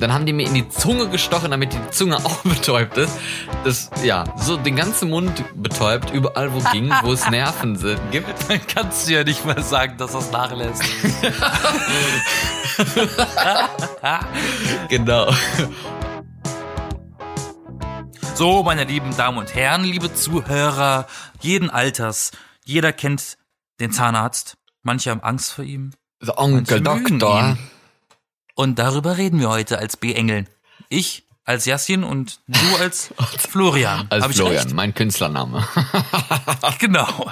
[0.00, 3.12] Dann haben die mir in die Zunge gestochen, damit die Zunge auch betäubt ist.
[3.64, 8.28] Das, ja, so den ganzen Mund betäubt, überall wo ging, wo es Nerven sind, gibt.
[8.48, 10.82] Dann kannst du ja nicht mal sagen, dass das nachlässt.
[14.88, 15.30] Genau.
[18.34, 21.06] So, meine lieben Damen und Herren, liebe Zuhörer,
[21.40, 22.30] jeden Alters,
[22.64, 23.36] jeder kennt
[23.80, 24.56] den Zahnarzt.
[24.82, 25.92] Manche haben Angst vor ihm.
[26.20, 27.58] So, Onkel Doktor.
[28.54, 30.48] Und darüber reden wir heute als B-Engeln.
[30.88, 33.12] Ich als Jassin und du als
[33.48, 34.06] Florian.
[34.10, 35.66] Als Hab Florian, mein Künstlername.
[36.78, 37.30] Genau.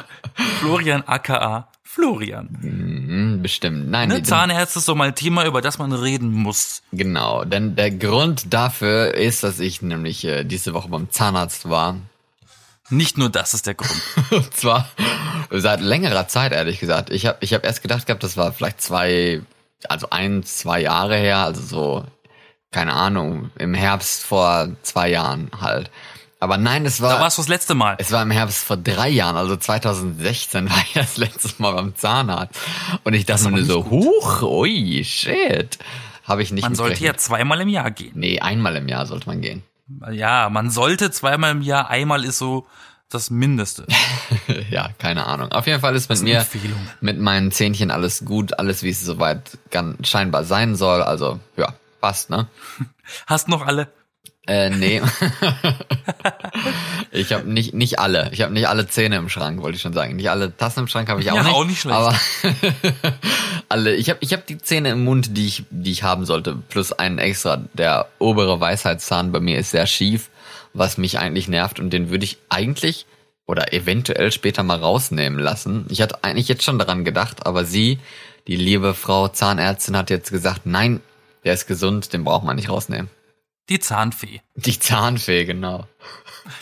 [0.60, 2.48] Florian aka Florian.
[2.60, 3.88] Hm, Bestimmt.
[3.90, 6.82] Nein, Ne, Zahnärzte ist doch mal ein Thema, über das man reden muss.
[6.92, 7.44] genau.
[7.44, 11.96] Denn der Grund dafür ist, dass ich nämlich äh, diese Woche beim Zahnarzt war.
[12.90, 14.00] Nicht nur das ist der Grund.
[14.30, 14.88] Und zwar
[15.50, 17.10] seit längerer Zeit, ehrlich gesagt.
[17.10, 19.42] Ich habe ich hab erst gedacht gehabt, das war vielleicht zwei,
[19.88, 22.04] also ein, zwei Jahre her, also so,
[22.70, 25.90] keine Ahnung, im Herbst vor zwei Jahren halt.
[26.40, 27.14] Aber nein, es war.
[27.16, 27.96] Da warst du das letzte Mal.
[27.98, 31.96] Es war im Herbst vor drei Jahren, also 2016 war ich das letzte Mal beim
[31.96, 32.58] Zahnarzt.
[33.04, 34.06] Und ich dachte mir so, gut.
[34.22, 35.78] huch, ui, shit.
[36.24, 38.12] Habe ich nicht Man sollte ja zweimal im Jahr gehen.
[38.14, 39.62] Nee, einmal im Jahr sollte man gehen.
[40.12, 42.66] Ja, man sollte zweimal im Jahr, einmal ist so
[43.10, 43.86] das Mindeste.
[44.70, 45.50] ja, keine Ahnung.
[45.52, 46.44] Auf jeden Fall ist mit sind mir,
[47.00, 51.02] mit meinen Zähnchen alles gut, alles wie es soweit ganz scheinbar sein soll.
[51.02, 52.48] Also, ja, passt, ne?
[53.26, 53.88] Hast noch alle?
[54.46, 55.02] Äh, nee.
[57.10, 58.30] ich habe nicht nicht alle.
[58.32, 60.16] Ich habe nicht alle Zähne im Schrank, wollte ich schon sagen.
[60.16, 61.52] Nicht alle Tassen im Schrank habe ich auch Ja, nicht.
[61.52, 61.96] auch nicht schlecht.
[61.98, 62.18] Aber
[63.68, 63.94] alle.
[63.94, 66.92] Ich habe ich habe die Zähne im Mund, die ich die ich haben sollte, plus
[66.92, 67.62] einen extra.
[67.74, 70.30] Der obere Weisheitszahn bei mir ist sehr schief,
[70.78, 73.06] was mich eigentlich nervt und den würde ich eigentlich
[73.46, 75.86] oder eventuell später mal rausnehmen lassen.
[75.88, 77.98] Ich hatte eigentlich jetzt schon daran gedacht, aber sie,
[78.46, 81.00] die liebe Frau Zahnärztin, hat jetzt gesagt, nein,
[81.44, 83.08] der ist gesund, den braucht man nicht rausnehmen.
[83.68, 84.40] Die Zahnfee.
[84.54, 85.86] Die Zahnfee, genau.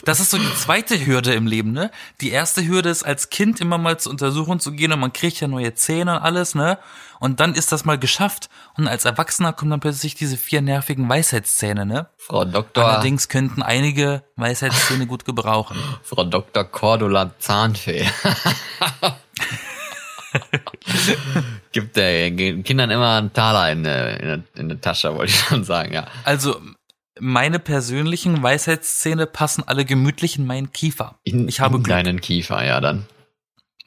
[0.05, 1.91] Das ist so die zweite Hürde im Leben, ne?
[2.21, 5.39] Die erste Hürde ist als Kind immer mal zur Untersuchung zu gehen und man kriegt
[5.39, 6.77] ja neue Zähne und alles, ne?
[7.19, 11.09] Und dann ist das mal geschafft und als Erwachsener kommen dann plötzlich diese vier nervigen
[11.09, 12.07] Weisheitszähne, ne?
[12.17, 15.77] Frau Doktor, Allerdings könnten einige Weisheitszähne gut gebrauchen.
[16.03, 16.63] Frau Dr.
[16.63, 18.05] Cordula Zahnfee.
[21.71, 25.39] Gibt der Kindern immer einen Taler in der, in der, in der Tasche, wollte ich
[25.39, 26.07] schon sagen, ja.
[26.23, 26.59] Also
[27.19, 31.15] meine persönlichen Weisheitszähne passen alle gemütlich in meinen Kiefer.
[31.23, 31.95] In, Ich habe in Glück.
[31.95, 33.05] deinen Kiefer, ja dann.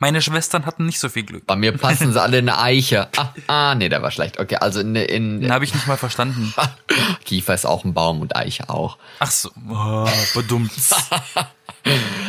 [0.03, 1.47] Meine Schwestern hatten nicht so viel Glück.
[1.47, 3.09] Bei mir passen sie alle in eine Eiche.
[3.17, 4.39] Ah, ah nee, der war schlecht.
[4.41, 6.55] Okay, also in, in Den habe ich nicht mal verstanden.
[7.25, 8.97] Kiefer ist auch ein Baum und Eiche auch.
[9.19, 10.73] Ach so, oh, bedummt.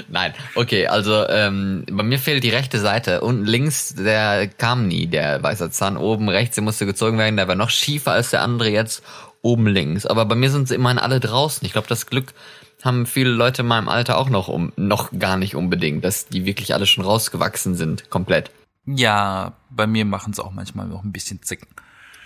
[0.09, 3.21] Nein, okay, also ähm, bei mir fehlt die rechte Seite.
[3.21, 5.97] Unten links, der kam nie, der weiße Zahn.
[5.97, 9.03] Oben rechts, der musste gezogen werden, der war noch schiefer als der andere jetzt
[9.41, 10.05] oben links.
[10.05, 11.65] Aber bei mir sind sie immerhin alle draußen.
[11.65, 12.33] Ich glaube, das Glück
[12.83, 16.45] haben viele Leute in meinem Alter auch noch um, noch gar nicht unbedingt, dass die
[16.45, 18.51] wirklich alle schon rausgewachsen sind, komplett.
[18.85, 21.67] Ja, bei mir machen sie auch manchmal noch ein bisschen Zicken.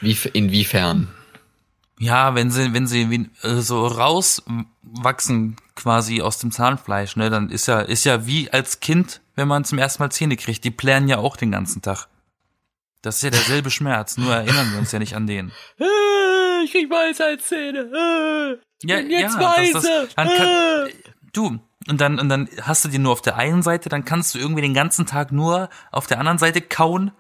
[0.02, 1.10] Wie, inwiefern?
[2.00, 7.68] Ja, wenn sie, wenn sie äh, so rauswachsen quasi aus dem Zahnfleisch, ne, dann ist
[7.68, 10.64] ja, ist ja wie als Kind, wenn man zum ersten Mal Zähne kriegt.
[10.64, 12.08] Die plären ja auch den ganzen Tag.
[13.02, 15.52] Das ist ja derselbe Schmerz, nur erinnern wir uns ja nicht an den.
[16.66, 18.60] Ich krieg Weisheitszähne.
[18.84, 19.74] Ja, bin jetzt ja, das, weise.
[19.74, 20.90] das, dann kann,
[21.34, 24.34] du, und dann, und dann hast du die nur auf der einen Seite, dann kannst
[24.34, 27.12] du irgendwie den ganzen Tag nur auf der anderen Seite kauen.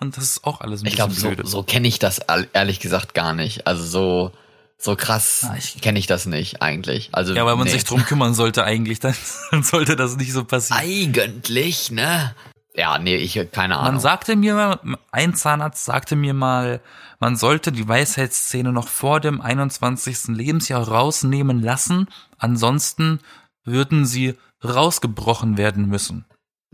[0.00, 1.46] Und das ist auch alles ein Ich bisschen glaube, so, blöde.
[1.46, 2.20] so kenne ich das
[2.52, 3.66] ehrlich gesagt gar nicht.
[3.66, 4.32] Also so,
[4.78, 7.10] so krass Ah, kenne ich das nicht eigentlich.
[7.12, 7.72] Also ja, weil man nee.
[7.72, 9.14] sich drum kümmern sollte eigentlich, dann,
[9.50, 10.80] dann sollte das nicht so passieren.
[10.80, 12.34] Eigentlich, ne?
[12.76, 13.92] Ja, nee, ich keine Ahnung.
[13.94, 14.78] Man sagte mir mal,
[15.12, 16.80] ein Zahnarzt sagte mir mal,
[17.20, 20.36] man sollte die Weisheitszähne noch vor dem 21.
[20.36, 22.08] Lebensjahr rausnehmen lassen,
[22.38, 23.20] ansonsten
[23.64, 26.24] würden sie rausgebrochen werden müssen.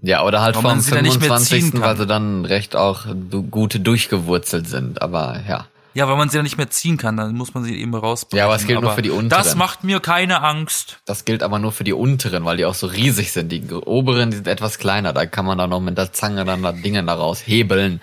[0.01, 1.73] ja, oder halt vom sie dann nicht mehr ziehen 25.
[1.73, 1.83] kann.
[1.83, 3.07] weil sie dann recht auch
[3.51, 5.03] gute durchgewurzelt sind.
[5.03, 5.67] Aber ja.
[5.95, 8.39] Ja, weil man sie dann nicht mehr ziehen kann, dann muss man sie eben rausbrechen.
[8.39, 9.29] Ja, aber es gilt nur für die unteren.
[9.29, 11.01] Das macht mir keine Angst.
[11.05, 13.51] Das gilt aber nur für die unteren, weil die auch so riesig sind.
[13.51, 15.13] Die oberen die sind etwas kleiner.
[15.13, 18.01] Da kann man dann noch mit der Zange dann da Dinge daraus hebeln.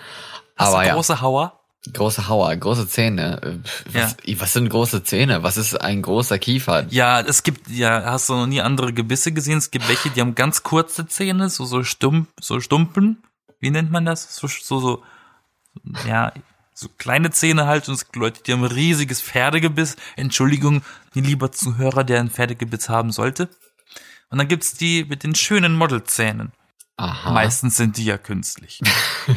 [0.56, 1.58] Hast aber du ja, große Hauer?
[1.92, 3.40] große Hauer, große Zähne.
[3.42, 5.42] Äh, Was, was sind große Zähne?
[5.42, 6.86] Was ist ein großer Kiefer?
[6.90, 9.58] Ja, es gibt, ja, hast du noch nie andere Gebisse gesehen?
[9.58, 13.22] Es gibt welche, die haben ganz kurze Zähne, so, so stumpf, so Stumpen.
[13.60, 14.34] Wie nennt man das?
[14.36, 15.02] So, so, so,
[16.06, 16.32] ja,
[16.78, 19.96] so kleine Zähne halt und es gibt Leute, die haben ein riesiges Pferdegebiss.
[20.14, 20.82] Entschuldigung,
[21.14, 23.48] die lieber Zuhörer, der ein Pferdegebiss haben sollte.
[24.30, 26.52] Und dann gibt's die mit den schönen Modelzähnen.
[26.96, 27.32] Aha.
[27.32, 28.80] Meistens sind die ja künstlich.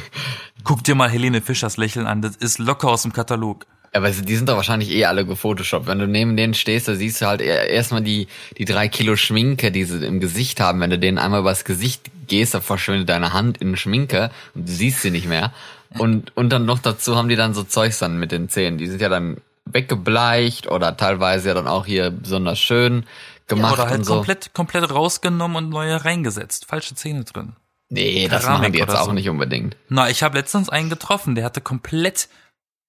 [0.63, 3.65] Guck dir mal Helene Fischers Lächeln an, das ist locker aus dem Katalog.
[3.91, 5.87] Aber die sind doch wahrscheinlich eh alle gefotoshoppt.
[5.87, 8.27] Wenn du neben denen stehst, da siehst du halt erstmal die,
[8.57, 10.79] die drei Kilo Schminke, die sie im Gesicht haben.
[10.79, 14.71] Wenn du denen einmal übers Gesicht gehst, dann verschwindet deine Hand in Schminke und du
[14.71, 15.51] siehst sie nicht mehr.
[15.97, 18.77] Und, und dann noch dazu haben die dann so Zeugs dann mit den Zähnen.
[18.77, 23.05] Die sind ja dann weggebleicht oder teilweise ja dann auch hier besonders schön
[23.47, 24.15] gemacht Oder halt und so.
[24.15, 26.65] komplett, komplett rausgenommen und neue reingesetzt.
[26.65, 27.53] Falsche Zähne drin.
[27.89, 29.11] nee, das Keramik machen die jetzt auch so.
[29.13, 29.75] nicht unbedingt.
[29.89, 32.29] Na, ich habe letztens einen getroffen, der hatte komplett,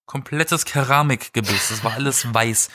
[0.07, 1.69] komplettes Keramikgebiss.
[1.71, 2.71] Das war alles weiß.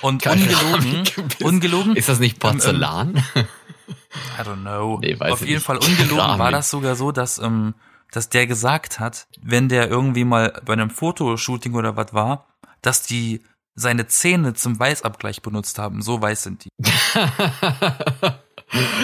[0.00, 1.04] Und ungelogen,
[1.42, 3.22] ungelogen, Ist das nicht Porzellan?
[3.36, 4.98] I don't know.
[5.00, 5.64] Nee, weiß Auf jeden nicht.
[5.66, 6.38] Fall ungelogen Keramik.
[6.38, 7.74] war das sogar so, dass, ähm,
[8.12, 12.46] dass der gesagt hat, wenn der irgendwie mal bei einem Fotoshooting oder was war,
[12.82, 13.42] dass die
[13.74, 16.02] seine Zähne zum Weißabgleich benutzt haben.
[16.02, 16.70] So weiß sind die.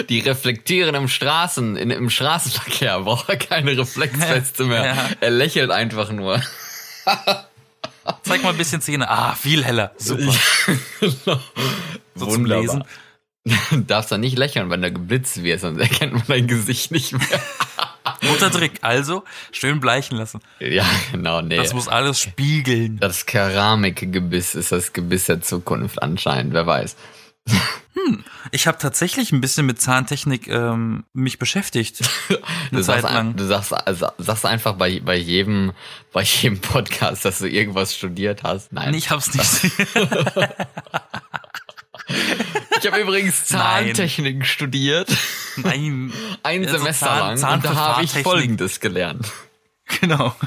[0.09, 4.85] Die reflektieren im Straßen, in, im Straßenverkehr, braucht er keine Reflexweste mehr.
[4.85, 5.09] Ja.
[5.21, 6.39] Er lächelt einfach nur.
[8.21, 9.09] Zeig mal ein bisschen Zähne.
[9.09, 9.91] Ah, viel heller.
[9.97, 10.35] Super.
[12.17, 12.85] So zum Lesen.
[13.43, 17.11] Du darfst dann nicht lächeln, wenn du geblitzt wirst, sonst erkennt man dein Gesicht nicht
[17.11, 17.41] mehr.
[18.21, 18.79] Guter Trick.
[18.81, 20.39] Also, schön bleichen lassen.
[20.59, 21.57] ja, genau, nee.
[21.57, 22.97] Das muss alles spiegeln.
[22.99, 26.95] Das Keramikgebiss ist das Gebiss der Zukunft anscheinend, wer weiß.
[28.51, 32.01] Ich habe tatsächlich ein bisschen mit Zahntechnik ähm, mich beschäftigt.
[32.29, 32.39] Eine
[32.71, 33.35] Du Zeit sagst, lang.
[33.35, 35.71] du sagst, also, sagst einfach bei, bei jedem,
[36.11, 38.73] bei jedem Podcast, dass du irgendwas studiert hast.
[38.73, 38.91] Nein.
[38.91, 39.71] Nee, ich hab's nicht.
[42.07, 43.85] Ich habe übrigens Nein.
[43.87, 45.09] Zahntechnik studiert.
[45.57, 46.13] Nein.
[46.43, 47.37] Ein Also Semester Zahn- lang.
[47.37, 48.11] Zahn- und da habe ich.
[48.11, 49.31] Folgendes gelernt.
[50.01, 50.35] Genau.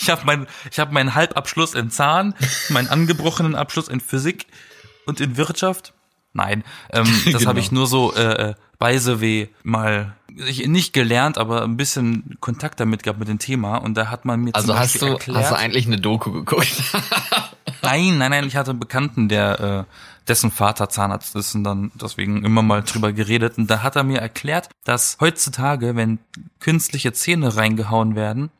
[0.00, 2.34] Ich habe mein, ich hab meinen Halbabschluss in Zahn,
[2.70, 4.46] meinen angebrochenen Abschluss in Physik
[5.04, 5.92] und in Wirtschaft.
[6.32, 7.46] Nein, ähm, das Genau.
[7.50, 11.76] habe ich nur so äh, äh, by the way mal ich, nicht gelernt, aber ein
[11.76, 13.76] bisschen Kontakt damit gehabt mit dem Thema.
[13.76, 16.32] Und da hat man mir Also hast Beispiel du, erklärt, hast du eigentlich eine Doku
[16.32, 16.72] geguckt?
[17.82, 19.84] Nein, nein, nein, ich hatte einen Bekannten, der äh,
[20.28, 23.58] dessen Vater Zahnarzt ist und dann deswegen immer mal drüber geredet.
[23.58, 26.18] Und da hat er mir erklärt, dass heutzutage, wenn
[26.60, 28.50] künstliche Zähne reingehauen werden,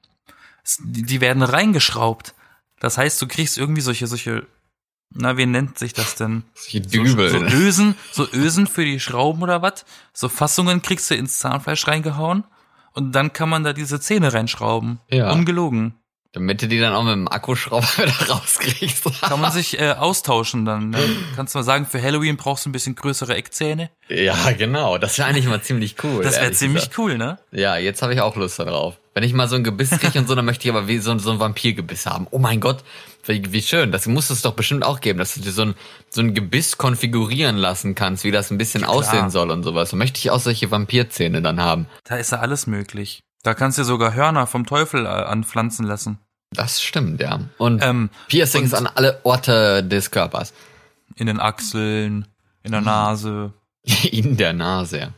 [0.81, 2.35] die, werden reingeschraubt.
[2.81, 4.47] Das heißt, du kriegst irgendwie solche, solche,
[5.15, 6.45] na, wie nennt sich das denn?
[6.55, 7.31] Solche So, Dübel.
[7.31, 9.85] so Ösen, so Ösen für die Schrauben oder was?
[10.13, 12.45] So Fassungen kriegst du ins Zahnfleisch reingehauen
[12.93, 15.01] und dann kann man da diese Zähne reinschrauben.
[15.11, 15.33] Ja.
[15.33, 15.95] Ungelogen.
[16.33, 19.05] Damit du die dann auch mit dem Akkuschrauber wieder rauskriegst.
[19.23, 20.91] Kann man sich äh, austauschen dann.
[20.91, 20.99] Ne?
[21.35, 23.91] Kannst du mal sagen, für Halloween brauchst du ein bisschen größere Eckzähne.
[24.09, 24.99] ja, genau.
[24.99, 26.23] Das wäre eigentlich mal ziemlich cool.
[26.23, 26.99] Das wäre ziemlich gesagt.
[26.99, 27.39] cool, ne?
[27.51, 28.99] Ja, jetzt habe ich auch Lust darauf.
[29.15, 31.11] Wenn ich mal so ein Gebiss kriege und so, dann möchte ich aber wie so,
[31.11, 32.27] ein- so ein Vampirgebiss haben.
[32.31, 32.85] Oh mein Gott,
[33.25, 33.91] wie, wie schön.
[33.91, 35.75] Das muss es doch bestimmt auch geben, dass du dir so ein,
[36.11, 38.95] so ein Gebiss konfigurieren lassen kannst, wie das ein bisschen klar.
[38.95, 39.91] aussehen soll und sowas.
[39.91, 41.87] Dann möchte ich auch solche Vampirzähne dann haben.
[42.05, 43.21] Da ist ja alles möglich.
[43.43, 46.19] Da kannst du sogar Hörner vom Teufel äh, anpflanzen lassen.
[46.51, 47.41] Das stimmt, ja.
[47.59, 50.53] Und Ähm, Piercings und- an alle Orte des Körpers.
[51.17, 52.27] in den Achseln,
[52.63, 53.53] in der Nase.
[54.13, 55.09] In der Nase, ja.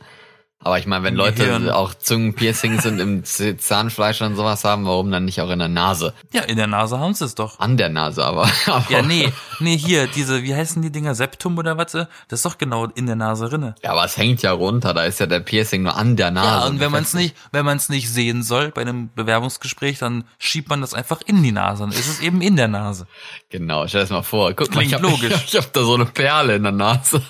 [0.63, 1.69] Aber ich meine, wenn Leute Gehirn.
[1.69, 3.23] auch Zungenpiercings und im
[3.57, 6.13] Zahnfleisch und sowas haben, warum dann nicht auch in der Nase?
[6.31, 7.59] Ja, in der Nase haben sie es doch.
[7.59, 8.49] An der Nase, aber.
[8.67, 11.91] aber Ja, nee, nee, hier, diese, wie heißen die Dinger, Septum oder was?
[11.91, 13.75] Das ist doch genau in der Nase rinne.
[13.83, 16.47] Ja, aber es hängt ja runter, da ist ja der Piercing nur an der Nase.
[16.47, 19.97] Ja, und wenn man es nicht, wenn man es nicht sehen soll bei einem Bewerbungsgespräch,
[19.99, 21.83] dann schiebt man das einfach in die Nase.
[21.83, 23.07] Dann ist es eben in der Nase.
[23.49, 24.53] Genau, stell das mal vor.
[24.53, 25.33] Guck Klingt mal, ich hab, logisch.
[25.47, 27.21] Ich hab da so eine Perle in der Nase.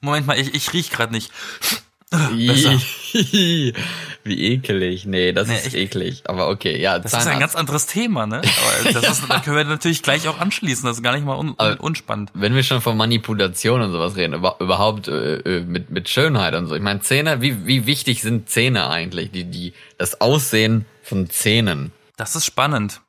[0.00, 1.30] Moment mal, ich, ich riech gerade nicht.
[2.12, 3.72] Wie
[4.24, 5.06] ekelig.
[5.06, 6.22] Nee, das Nee, ist ich- eklig.
[6.26, 8.38] Aber okay, ja, Das ist ein ganz anderes Thema, ne?
[8.38, 10.84] Aber das ist, da können wir natürlich gleich auch anschließen.
[10.86, 12.30] Das ist gar nicht mal un, Aber- unspannend.
[12.34, 16.54] wenn wir schon von Manipulation und sowas reden, über, überhaupt äh, äh, mit, mit Schönheit
[16.54, 16.74] und so.
[16.74, 19.30] Ich meine, Zähne, wie, wie wichtig sind Zähne eigentlich?
[19.30, 21.92] Die, die, das Aussehen von Zähnen.
[22.16, 23.00] Das ist spannend.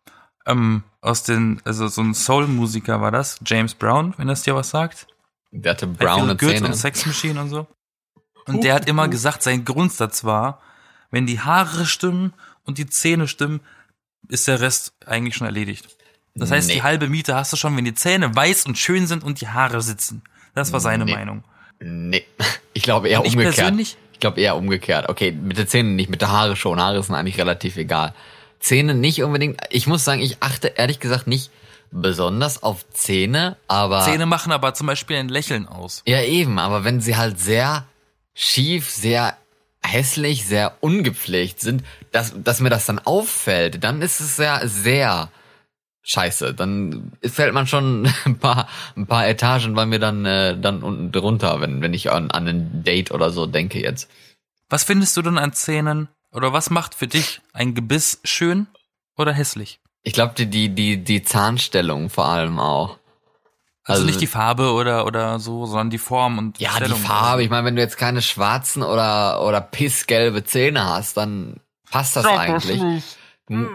[0.46, 4.70] Ähm, aus den, also so ein Soul-Musiker war das, James Brown, wenn das dir was
[4.70, 5.08] sagt.
[5.52, 6.68] Der hatte I Feel braune Zähne.
[6.68, 7.68] und Sex Machine und so.
[8.46, 10.62] Und der hat immer gesagt, sein Grundsatz war,
[11.12, 12.34] wenn die Haare stimmen
[12.66, 13.60] und die Zähne stimmen,
[14.30, 15.88] ist der Rest eigentlich schon erledigt.
[16.36, 16.76] Das heißt, Nee.
[16.76, 19.50] die halbe Miete hast du schon, wenn die Zähne weiß und schön sind und die
[19.50, 20.22] Haare sitzen.
[20.56, 21.14] Das war seine Nee.
[21.16, 21.44] Meinung.
[21.82, 22.26] Nee,
[22.74, 23.56] ich glaube eher Und ich umgekehrt.
[23.58, 23.98] persönlich?
[24.14, 25.10] Ich glaube eher umgekehrt.
[25.10, 26.80] Okay, mit den Zähnen nicht, mit der Haare schon.
[26.80, 28.14] Haare sind eigentlich relativ egal.
[28.60, 29.60] Zähne nicht unbedingt.
[29.72, 31.52] Ich muss sagen, ich achte ehrlich gesagt nicht
[31.92, 36.04] besonders auf Zähne, aber Zähne machen aber zum Beispiel ein Lächeln aus.
[36.06, 36.58] ja eben.
[36.60, 37.86] Aber wenn sie halt sehr
[38.34, 39.36] schief, sehr
[39.84, 45.30] hässlich, sehr ungepflegt sind, dass, dass mir das dann auffällt, dann ist es sehr, sehr
[46.04, 46.54] scheiße.
[46.54, 51.12] Dann fällt man schon ein paar, ein paar Etagen bei mir dann, äh, dann unten
[51.12, 54.10] drunter, wenn, wenn ich an, an ein Date oder so denke jetzt.
[54.70, 58.68] Was findest du denn an Zähnen oder was macht für dich ein Gebiss schön
[59.18, 59.81] oder hässlich?
[60.04, 62.98] Ich glaube, die, die, die, die Zahnstellung vor allem auch.
[63.84, 67.00] Also, Also- nicht die Farbe oder, oder so, sondern die Form und Ja, Stellung.
[67.00, 67.44] die Farbe.
[67.44, 71.58] Ich meine, wenn du jetzt keine schwarzen oder, oder pissgelbe Zähne hast, dann
[71.90, 72.80] passt das eigentlich.
[73.48, 73.68] Du,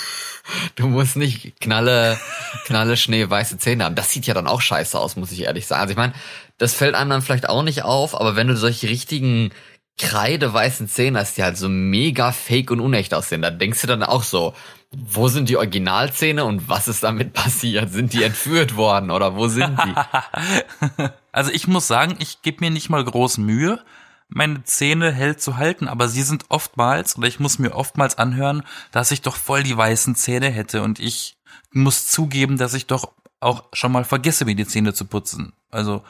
[0.76, 2.18] du musst nicht knalle,
[2.64, 3.94] knalle schneeweiße Zähne haben.
[3.94, 5.80] Das sieht ja dann auch scheiße aus, muss ich ehrlich sagen.
[5.82, 6.12] Also ich meine,
[6.58, 9.50] das fällt einem dann vielleicht auch nicht auf, aber wenn du solche richtigen
[9.98, 14.02] kreideweißen Zähne hast, die halt so mega fake und unecht aussehen, da denkst du dann
[14.02, 14.54] auch so,
[14.90, 17.92] wo sind die Originalzähne und was ist damit passiert?
[17.92, 21.08] Sind die entführt worden oder wo sind die?
[21.32, 23.84] Also ich muss sagen, ich gebe mir nicht mal groß Mühe,
[24.28, 28.62] meine Zähne hell zu halten, aber sie sind oftmals, oder ich muss mir oftmals anhören,
[28.90, 31.36] dass ich doch voll die weißen Zähne hätte und ich
[31.72, 35.52] muss zugeben, dass ich doch auch schon mal vergesse, mir die Zähne zu putzen.
[35.70, 36.02] Also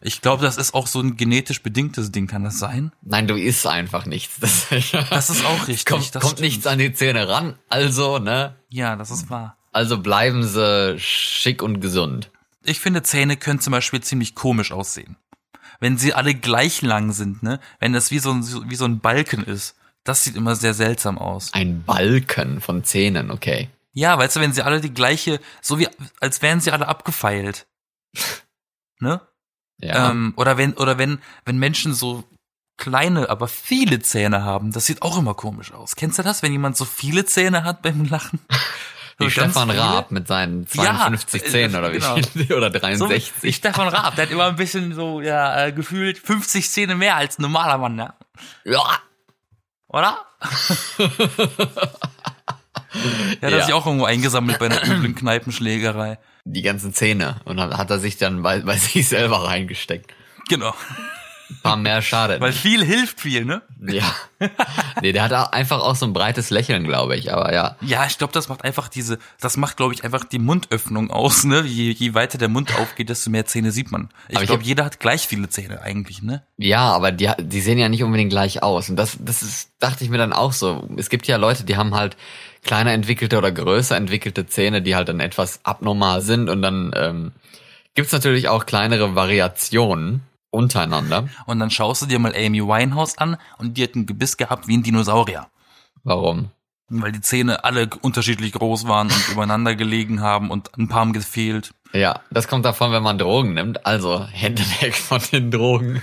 [0.00, 2.92] ich glaube, das ist auch so ein genetisch bedingtes Ding, kann das sein?
[3.02, 4.38] Nein, du isst einfach nichts.
[4.40, 4.66] Das,
[5.10, 5.86] Das ist auch richtig.
[5.86, 6.40] kommt, das kommt stimmt.
[6.48, 7.58] nichts an die Zähne ran.
[7.68, 8.56] Also, ne?
[8.68, 9.56] Ja, das ist wahr.
[9.72, 12.30] Also bleiben sie schick und gesund.
[12.64, 15.16] Ich finde, Zähne können zum Beispiel ziemlich komisch aussehen.
[15.80, 17.60] Wenn sie alle gleich lang sind, ne?
[17.78, 19.76] Wenn das wie so ein, wie so ein Balken ist.
[20.04, 21.52] Das sieht immer sehr seltsam aus.
[21.52, 23.68] Ein Balken von Zähnen, okay.
[23.92, 25.88] Ja, weißt du, wenn sie alle die gleiche, so wie,
[26.20, 27.66] als wären sie alle abgefeilt.
[29.00, 29.20] Ne?
[29.80, 30.10] Ja.
[30.10, 32.24] Ähm, oder wenn, oder wenn, wenn Menschen so
[32.76, 35.96] kleine, aber viele Zähne haben, das sieht auch immer komisch aus.
[35.96, 38.40] Kennst du das, wenn jemand so viele Zähne hat beim Lachen?
[39.18, 39.70] wie So Stefan?
[39.70, 42.16] Raab mit seinen Ja, 52 äh, Zähnen oder wie genau.
[42.16, 42.52] viel?
[42.56, 43.32] Oder So 63.
[43.42, 47.16] wie Stefan Raab, der hat immer ein bisschen so, ja, äh, gefühlt 50 Zähne mehr
[47.16, 48.14] als ein normaler Mann, ne?
[48.64, 48.82] ja.
[49.88, 50.18] Oder?
[51.00, 51.08] ja,
[53.40, 53.56] das Ja.
[53.58, 56.18] ist ja auch irgendwo eingesammelt bei einer üblen Kneipenschlägerei.
[56.52, 57.40] Die ganzen Zähne.
[57.44, 60.12] Und dann hat er sich dann bei, bei sich selber reingesteckt.
[60.48, 60.74] Genau.
[61.50, 62.40] Ein paar mehr schade.
[62.40, 63.62] Weil viel hilft viel, ne?
[63.86, 64.14] ja.
[65.00, 67.32] Nee, der hat auch einfach auch so ein breites Lächeln, glaube ich.
[67.32, 67.76] Aber ja.
[67.80, 71.44] Ja, ich glaube, das macht einfach diese, das macht, glaube ich, einfach die Mundöffnung aus,
[71.44, 71.62] ne?
[71.62, 74.10] Je, je weiter der Mund aufgeht, desto mehr Zähne sieht man.
[74.28, 76.42] Ich glaube, jeder hat gleich viele Zähne eigentlich, ne?
[76.58, 78.90] Ja, aber die, die sehen ja nicht unbedingt gleich aus.
[78.90, 80.86] Und das, das ist, dachte ich mir dann auch so.
[80.96, 82.16] Es gibt ja Leute, die haben halt
[82.62, 86.48] kleiner entwickelte oder größer entwickelte Zähne, die halt dann etwas abnormal sind.
[86.48, 87.32] Und dann ähm,
[87.94, 91.28] gibt's natürlich auch kleinere Variationen untereinander.
[91.46, 94.68] Und dann schaust du dir mal Amy Winehouse an und die hat ein Gebiss gehabt
[94.68, 95.48] wie ein Dinosaurier.
[96.04, 96.50] Warum?
[96.88, 101.12] Weil die Zähne alle unterschiedlich groß waren und übereinander gelegen haben und ein paar haben
[101.12, 101.72] gefehlt.
[101.92, 103.84] Ja, das kommt davon, wenn man Drogen nimmt.
[103.84, 106.02] Also Hände weg von den Drogen.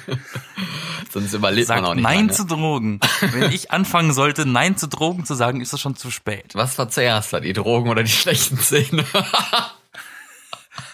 [1.15, 2.31] Sonst überlebt Sagt man auch nicht Nein lange.
[2.33, 2.99] zu Drogen.
[3.21, 6.55] Wenn ich anfangen sollte, Nein zu Drogen zu sagen, ist das schon zu spät.
[6.55, 9.05] Was war zuerst da, die Drogen oder die schlechten Zähne?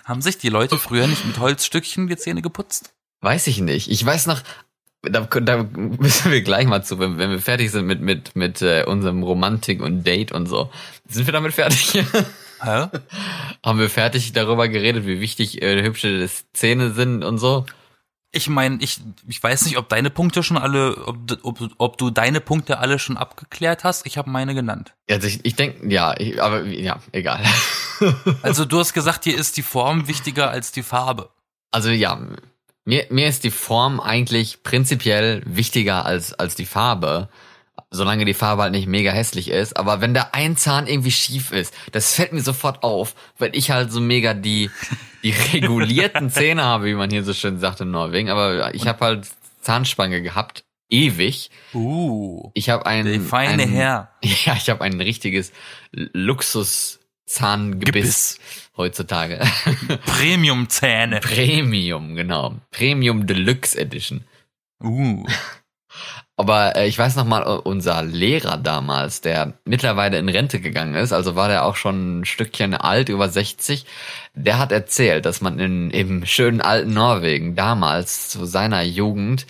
[0.05, 2.93] Haben sich die Leute früher nicht mit Holzstückchen die Zähne geputzt?
[3.21, 3.89] Weiß ich nicht.
[3.89, 4.43] Ich weiß noch,
[5.01, 8.61] da, da müssen wir gleich mal zu, wenn, wenn wir fertig sind mit, mit, mit
[8.61, 10.69] äh, unserem Romantik und Date und so.
[11.07, 11.93] Sind wir damit fertig?
[12.61, 12.87] Hä?
[13.65, 17.65] Haben wir fertig darüber geredet, wie wichtig äh, hübsche Zähne sind und so?
[18.33, 21.97] Ich meine, ich, ich weiß nicht, ob deine Punkte schon alle, ob, du- ob, ob
[21.97, 24.05] du deine Punkte alle schon abgeklärt hast.
[24.05, 24.93] Ich habe meine genannt.
[25.09, 27.43] Also ich, ich denke, ja, ich, aber ja, egal.
[28.41, 31.29] Also du hast gesagt, dir ist die Form wichtiger als die Farbe.
[31.69, 32.19] Also ja,
[32.83, 37.29] mir, mir ist die Form eigentlich prinzipiell wichtiger als, als die Farbe.
[37.93, 39.75] Solange die Farbe halt nicht mega hässlich ist.
[39.75, 43.69] Aber wenn da ein Zahn irgendwie schief ist, das fällt mir sofort auf, weil ich
[43.71, 44.71] halt so mega die,
[45.23, 48.29] die regulierten Zähne habe, wie man hier so schön sagt in Norwegen.
[48.29, 49.27] Aber ich habe halt
[49.59, 51.49] Zahnspange gehabt, ewig.
[51.73, 54.09] Uh, Ich habe ein, der feine ein, Herr.
[54.23, 55.51] Ja, ich habe ein richtiges
[55.91, 58.39] Luxus-Zahngebiss Gebiss.
[58.77, 59.39] heutzutage.
[60.05, 61.19] Premium-Zähne.
[61.19, 62.55] Premium, genau.
[62.71, 64.23] Premium Deluxe Edition.
[64.83, 65.25] Uh,
[66.37, 70.95] Aber äh, ich weiß noch mal, äh, unser Lehrer damals, der mittlerweile in Rente gegangen
[70.95, 73.85] ist, also war der auch schon ein Stückchen alt, über 60,
[74.33, 79.45] der hat erzählt, dass man in, im schönen alten Norwegen damals zu seiner Jugend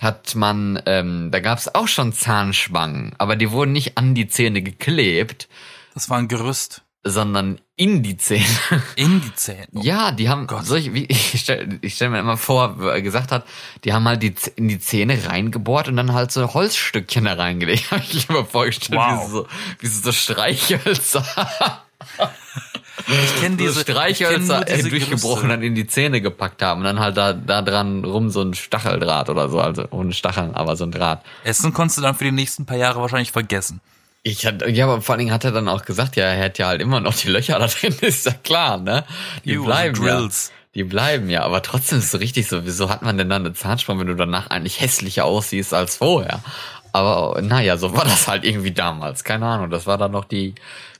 [0.00, 4.28] hat man, ähm, da gab es auch schon Zahnspangen, aber die wurden nicht an die
[4.28, 5.48] Zähne geklebt,
[5.94, 6.82] das war ein Gerüst.
[7.02, 8.44] Sondern in die Zähne.
[8.96, 9.66] In die Zähne.
[9.72, 10.66] Ja, die haben Gott.
[10.66, 13.44] solche, wie ich stelle ich stell mir immer vor, wo er gesagt hat,
[13.84, 17.90] die haben halt die, in die Zähne reingebohrt und dann halt so Holzstückchen da reingelegt.
[17.90, 19.18] Hab ich mir vorgestellt, Wow.
[19.22, 19.46] wie sie so,
[19.80, 21.24] wie sie so Streichhölzer,
[23.08, 25.48] Ich kenne so diese Streichhölzer ich kenn äh, diese durchgebrochen und Gerüste.
[25.48, 28.52] dann in die Zähne gepackt haben und dann halt da, da dran rum so ein
[28.54, 31.24] Stacheldraht oder so, also ohne Stacheln, aber so ein Draht.
[31.44, 33.80] Essen konntest du dann für die nächsten paar Jahre wahrscheinlich vergessen.
[34.22, 36.62] Ich hatte, ja, aber vor allen Dingen hat er dann auch gesagt, ja, er hätte
[36.62, 39.04] ja halt immer noch die Löcher da drin, ist ja klar, ne?
[39.44, 40.28] Die You, bleiben ja.
[40.74, 43.44] Die bleiben ja, aber trotzdem ist es so richtig so, wieso hat man denn dann
[43.44, 46.42] eine Zahnspange, wenn du danach eigentlich hässlicher aussiehst als vorher?
[46.92, 49.24] Aber naja, so war das halt irgendwie damals.
[49.24, 50.54] Keine Ahnung, das war dann noch die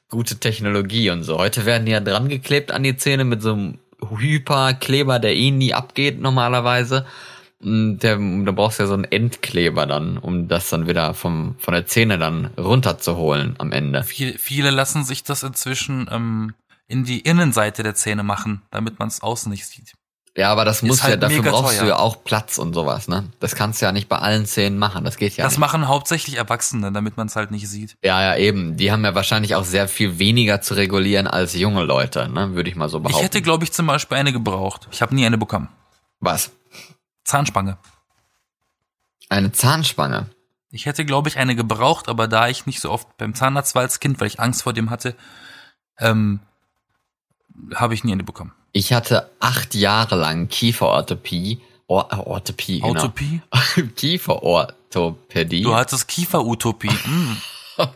[0.08, 1.38] gute Technologie und so.
[1.38, 5.50] Heute werden die ja dran geklebt an die Zähne mit so einem Hyperkleber, der eh
[5.50, 7.06] nie abgeht normalerweise.
[7.62, 11.56] Und Der, da brauchst du ja so einen Endkleber dann, um das dann wieder vom,
[11.58, 14.02] von der Zähne dann runterzuholen am Ende.
[14.02, 16.54] Viel, viele lassen sich das inzwischen ähm,
[16.88, 19.92] in die Innenseite der Zähne machen, damit man es außen nicht sieht.
[20.36, 21.82] Ja, aber das muss halt ja, dafür brauchst teuer.
[21.82, 23.24] du ja auch Platz und sowas, ne?
[23.40, 25.58] Das kannst du ja nicht bei allen Zähnen machen, das geht ja das nicht.
[25.58, 27.96] machen hauptsächlich Erwachsene, damit man es halt nicht sieht.
[28.02, 28.76] Ja, ja, eben.
[28.76, 32.54] Die haben ja wahrscheinlich auch sehr viel weniger zu regulieren als junge Leute, ne?
[32.54, 33.18] Würde ich mal so behaupten.
[33.18, 34.88] Ich hätte, glaube ich, zum Beispiel eine gebraucht.
[34.92, 35.68] Ich habe nie eine bekommen.
[36.20, 36.52] Was?
[37.30, 37.78] Zahnspange.
[39.28, 40.26] Eine Zahnspange.
[40.72, 43.82] Ich hätte, glaube ich, eine gebraucht, aber da ich nicht so oft beim Zahnarzt war
[43.82, 45.14] als Kind, weil ich Angst vor dem hatte,
[45.98, 46.40] ähm,
[47.74, 48.52] habe ich nie eine bekommen.
[48.72, 51.60] Ich hatte acht Jahre lang Kieferorthopädie.
[51.86, 53.00] Or äh, Orthopädie, genau.
[53.00, 53.42] Utopie?
[53.96, 55.62] Kieferorthopädie.
[55.62, 56.90] Du hattest Kieferutopie.
[56.90, 57.36] Mm.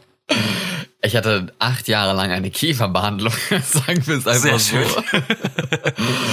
[1.05, 3.33] Ich hatte acht Jahre lang eine Kieferbehandlung,
[3.63, 4.87] sagen wir es einfach Sehr so.
[4.89, 5.23] schön.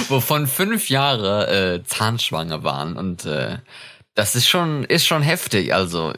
[0.07, 2.95] Wovon fünf Jahre äh, Zahnschwange waren.
[2.95, 3.57] Und äh,
[4.15, 5.73] das ist schon, ist schon heftig.
[5.73, 6.13] Also,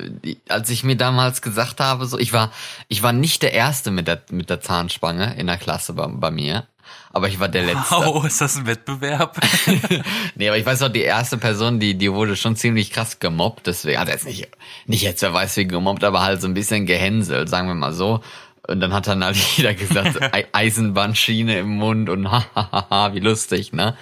[0.49, 2.51] als ich mir damals gesagt habe, so, ich war,
[2.89, 6.29] ich war nicht der Erste mit der, mit der Zahnspange in der Klasse bei, bei
[6.29, 6.67] mir.
[7.11, 7.95] Aber ich war der Letzte.
[7.95, 9.39] Wow, ist das ein Wettbewerb?
[10.35, 13.67] Nee, aber ich weiß noch, die erste Person, die, die wurde schon ziemlich krass gemobbt,
[13.67, 14.47] deswegen, also jetzt nicht,
[14.87, 17.93] nicht jetzt, wer weiß wie gemobbt, aber halt so ein bisschen gehänselt, sagen wir mal
[17.93, 18.21] so.
[18.67, 23.73] Und dann hat dann halt jeder gesagt, Ei- Eisenbahnschiene im Mund und hahaha, wie lustig,
[23.73, 23.97] ne?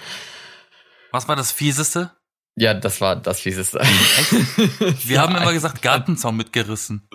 [1.10, 2.10] Was war das Fieseste?
[2.56, 3.80] Ja, das war das Fieseste.
[5.04, 7.08] Wir haben immer gesagt, Gartenzaun mitgerissen.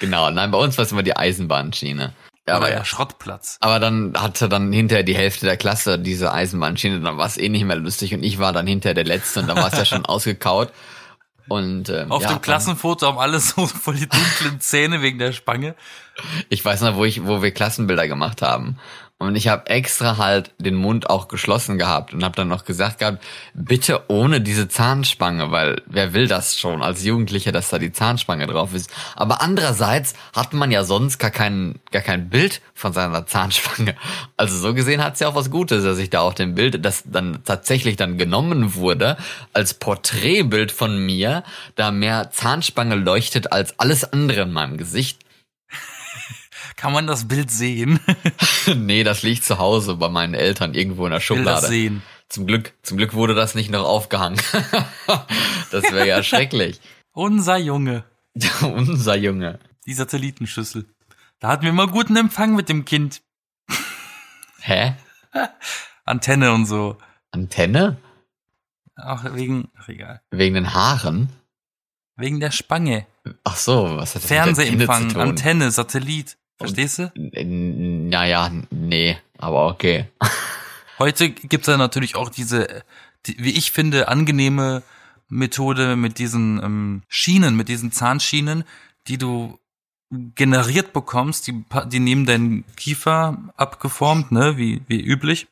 [0.00, 2.12] genau, nein, bei uns war es immer die Eisenbahnschiene.
[2.48, 2.84] Ja, Aber ja, ja.
[2.84, 3.58] Schrottplatz.
[3.60, 7.48] Aber dann hatte dann hinterher die Hälfte der Klasse diese Eisenbahnschiene, dann war es eh
[7.48, 9.84] nicht mehr lustig und ich war dann hinterher der Letzte und dann war es ja
[9.84, 10.72] schon ausgekaut.
[11.48, 15.18] Und ähm, Auf ja, dem dann- Klassenfoto haben alle so voll die dunklen Zähne wegen
[15.18, 15.74] der Spange.
[16.48, 18.78] Ich weiß noch, wo ich, wo wir Klassenbilder gemacht haben.
[19.18, 22.98] Und ich habe extra halt den Mund auch geschlossen gehabt und habe dann noch gesagt
[22.98, 27.92] gehabt, bitte ohne diese Zahnspange, weil wer will das schon als Jugendlicher, dass da die
[27.92, 28.90] Zahnspange drauf ist.
[29.14, 33.96] Aber andererseits hat man ja sonst gar kein, gar kein Bild von seiner Zahnspange.
[34.36, 37.04] Also so gesehen hat's ja auch was Gutes, dass ich da auf dem Bild, das
[37.06, 39.16] dann tatsächlich dann genommen wurde,
[39.54, 41.42] als Porträtbild von mir,
[41.74, 45.25] da mehr Zahnspange leuchtet als alles andere in meinem Gesicht.
[46.76, 48.00] Kann man das Bild sehen?
[48.74, 51.66] nee, das liegt zu Hause bei meinen Eltern irgendwo in der Ich will das Schublade.
[51.66, 52.02] sehen.
[52.28, 54.38] Zum Glück, zum Glück wurde das nicht noch aufgehangen.
[55.70, 56.80] das wäre ja schrecklich.
[57.12, 58.04] Unser Junge.
[58.60, 59.58] Unser Junge.
[59.86, 60.84] Die Satellitenschüssel.
[61.38, 63.22] Da hatten wir immer guten Empfang mit dem Kind.
[64.60, 64.94] Hä?
[66.04, 66.98] Antenne und so.
[67.30, 67.96] Antenne?
[68.96, 70.20] Ach, wegen, ach egal.
[70.30, 71.30] Wegen den Haaren?
[72.16, 73.06] Wegen der Spange.
[73.44, 75.22] Ach so, was hat das mit der Fernsehempfang, zu tun?
[75.22, 76.36] Antenne, Satellit.
[76.58, 77.12] Verstehst du?
[77.14, 80.06] Naja, nee, aber okay.
[80.98, 82.82] Heute gibt's ja natürlich auch diese,
[83.26, 84.82] die, wie ich finde, angenehme
[85.28, 88.64] Methode mit diesen ähm, Schienen, mit diesen Zahnschienen,
[89.06, 89.58] die du
[90.10, 95.48] generiert bekommst, die, die nehmen deinen Kiefer abgeformt, ne, wie, wie üblich.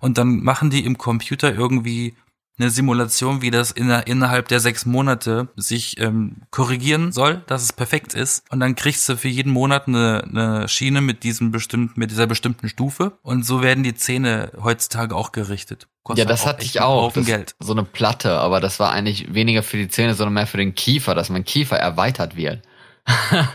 [0.00, 2.14] Und dann machen die im Computer irgendwie
[2.58, 7.72] eine Simulation, wie das inner, innerhalb der sechs Monate sich ähm, korrigieren soll, dass es
[7.72, 8.44] perfekt ist.
[8.50, 12.26] Und dann kriegst du für jeden Monat eine, eine Schiene mit diesem bestimmten, mit dieser
[12.26, 13.12] bestimmten Stufe.
[13.22, 15.86] Und so werden die Zähne heutzutage auch gerichtet.
[16.02, 17.12] Kostet Ja, das auch hatte ich auch.
[17.12, 17.54] Das, Geld.
[17.58, 20.74] So eine Platte, aber das war eigentlich weniger für die Zähne, sondern mehr für den
[20.74, 22.62] Kiefer, dass mein Kiefer erweitert wird.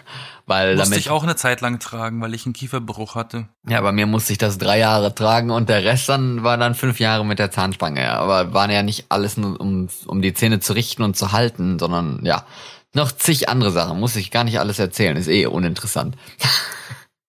[0.45, 3.47] Weil Musste damit, ich auch eine Zeit lang tragen, weil ich einen Kieferbruch hatte.
[3.67, 6.75] ja, bei mir musste ich das drei Jahre tragen und der Rest dann war dann
[6.75, 8.01] fünf Jahre mit der Zahnspange.
[8.01, 8.19] Ja.
[8.19, 11.79] Aber waren ja nicht alles nur, um, um die Zähne zu richten und zu halten,
[11.79, 12.45] sondern ja,
[12.93, 13.99] noch zig andere Sachen.
[13.99, 16.17] Muss ich gar nicht alles erzählen, ist eh uninteressant.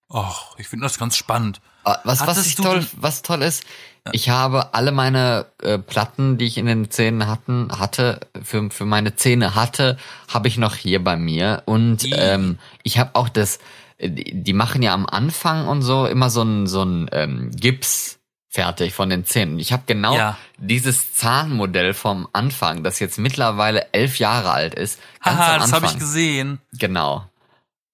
[0.08, 1.60] Och, ich finde das ganz spannend.
[1.84, 3.64] Ah, Was, was, ich toll, was toll ist,
[4.10, 8.84] ich habe alle meine äh, Platten, die ich in den Zähnen hatten, hatte, für, für
[8.84, 9.96] meine Zähne hatte,
[10.28, 11.62] habe ich noch hier bei mir.
[11.66, 13.60] Und ähm, ich habe auch das,
[13.98, 18.18] äh, die, machen ja am Anfang und so immer so ein, so ein ähm, Gips
[18.48, 19.60] fertig von den Zähnen.
[19.60, 20.36] Ich habe genau Ja.
[20.58, 25.00] dieses Zahnmodell vom Anfang, das jetzt mittlerweile elf Jahre alt ist.
[25.22, 26.58] Ganz Haha, das habe ich gesehen.
[26.72, 27.24] Genau.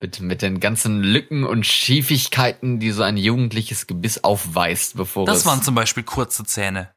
[0.00, 5.38] Mit, mit den ganzen Lücken und Schiefigkeiten, die so ein jugendliches Gebiss aufweist, bevor Das
[5.38, 5.46] es...
[5.46, 6.90] waren zum Beispiel kurze Zähne.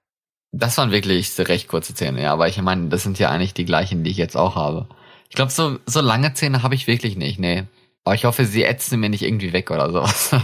[0.52, 2.32] das waren wirklich recht kurze Zähne, ja.
[2.34, 4.88] Aber ich meine, das sind ja eigentlich die gleichen, die ich jetzt auch habe.
[5.30, 7.64] Ich glaube, so, so lange Zähne habe ich wirklich nicht, nee.
[8.04, 10.36] Aber ich hoffe, sie ätzen mir nicht irgendwie weg oder sowas.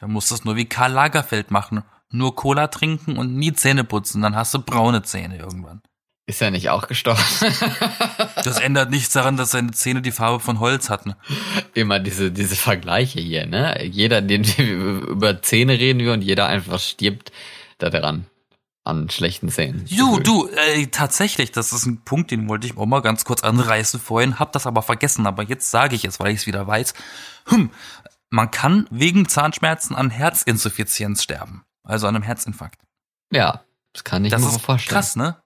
[0.00, 1.82] Da musst du es nur wie Karl Lagerfeld machen.
[2.10, 5.82] Nur Cola trinken und nie Zähne putzen, dann hast du braune Zähne irgendwann.
[6.28, 7.22] Ist er nicht auch gestorben?
[8.44, 11.14] Das ändert nichts daran, dass seine Zähne die Farbe von Holz hatten.
[11.74, 13.82] Immer diese, diese Vergleiche hier, ne?
[13.84, 17.32] Jeder, den über Zähne reden wir und jeder einfach stirbt
[17.78, 18.26] daran
[18.84, 19.86] an schlechten Zähnen.
[19.90, 23.42] Du, du, äh, tatsächlich, das ist ein Punkt, den wollte ich auch mal ganz kurz
[23.42, 26.66] anreißen vorhin, hab das aber vergessen, aber jetzt sage ich es, weil ich es wieder
[26.66, 26.94] weiß.
[27.46, 27.70] Hm,
[28.30, 32.80] man kann wegen Zahnschmerzen an Herzinsuffizienz sterben, also an einem Herzinfarkt.
[33.32, 33.62] Ja,
[33.92, 34.94] das kann ich Das mir ist vorstellen.
[34.94, 35.36] krass, ne?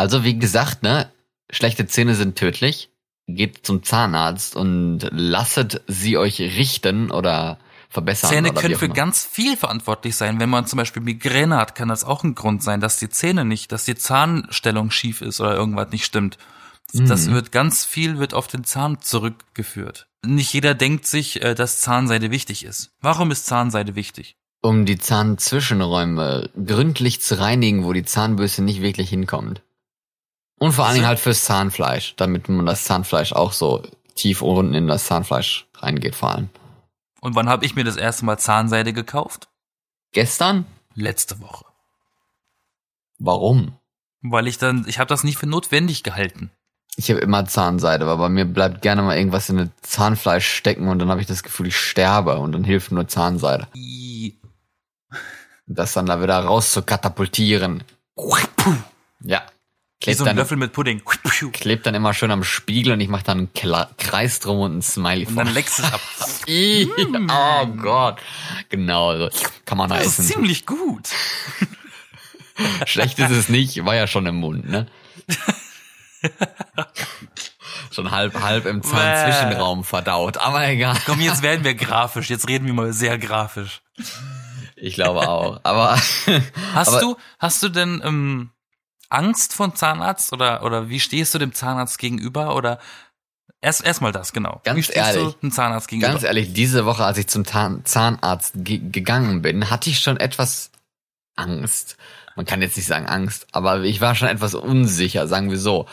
[0.00, 1.12] Also wie gesagt, ne,
[1.50, 2.88] schlechte Zähne sind tödlich.
[3.26, 7.58] Geht zum Zahnarzt und lasset sie euch richten oder
[7.90, 8.30] verbessern.
[8.30, 10.40] Zähne können für ganz viel verantwortlich sein.
[10.40, 13.44] Wenn man zum Beispiel Migräne hat, kann das auch ein Grund sein, dass die Zähne
[13.44, 16.38] nicht, dass die Zahnstellung schief ist oder irgendwas nicht stimmt.
[16.94, 17.34] Das Mhm.
[17.34, 20.06] wird ganz viel wird auf den Zahn zurückgeführt.
[20.24, 22.90] Nicht jeder denkt sich, äh, dass Zahnseide wichtig ist.
[23.02, 24.34] Warum ist Zahnseide wichtig?
[24.62, 29.62] um die Zahnzwischenräume gründlich zu reinigen, wo die Zahnbürste nicht wirklich hinkommt.
[30.60, 33.82] Und vor allen Dingen halt fürs Zahnfleisch, damit man das Zahnfleisch auch so
[34.14, 36.48] tief unten in das Zahnfleisch reingeht vor allem.
[37.20, 39.48] Und wann habe ich mir das erste Mal Zahnseide gekauft?
[40.12, 40.66] Gestern?
[40.94, 41.64] Letzte Woche.
[43.18, 43.72] Warum?
[44.22, 46.50] Weil ich dann, ich habe das nicht für notwendig gehalten.
[46.96, 50.88] Ich habe immer Zahnseide, aber bei mir bleibt gerne mal irgendwas in das Zahnfleisch stecken
[50.88, 53.68] und dann habe ich das Gefühl, ich sterbe und dann hilft nur Zahnseide.
[53.74, 54.38] I-
[55.66, 57.84] Das dann da wieder raus zu katapultieren.
[59.20, 59.42] Ja.
[60.00, 61.02] Klebt so ein dann, Löffel mit Pudding.
[61.52, 64.78] klebt dann immer schön am Spiegel und ich mache dann einen Kla Kreis drum und
[64.78, 66.00] ein Smiley Und dann leckst du es ab.
[66.46, 66.88] Ih,
[67.30, 68.18] oh Gott.
[68.70, 69.28] Genau, so
[69.66, 70.32] kann man da Das ist essen.
[70.32, 71.08] ziemlich gut.
[72.86, 74.86] Schlecht ist es nicht, war ja schon im Mund, ne?
[77.90, 80.96] schon halb, halb im Zahnzwischenraum verdaut, aber egal.
[81.06, 82.30] Komm, jetzt werden wir grafisch.
[82.30, 83.82] Jetzt reden wir mal sehr grafisch.
[84.76, 85.60] Ich glaube auch.
[85.62, 85.96] Aber
[86.74, 88.50] Hast Aber- du, hast du denn ähm,
[89.10, 92.78] Angst vor Zahnarzt oder oder wie stehst du dem Zahnarzt gegenüber oder
[93.60, 94.60] erst erstmal das genau?
[94.64, 96.12] Ganz wie stehst ehrlich, du dem Zahnarzt gegenüber?
[96.12, 100.16] ganz ehrlich, diese Woche, als ich zum Zahn Zahnarzt ge gegangen bin, hatte ich schon
[100.16, 100.70] etwas
[101.36, 101.96] Angst.
[102.36, 105.86] Man kann jetzt nicht sagen Angst, aber ich war schon etwas unsicher, sagen wir so.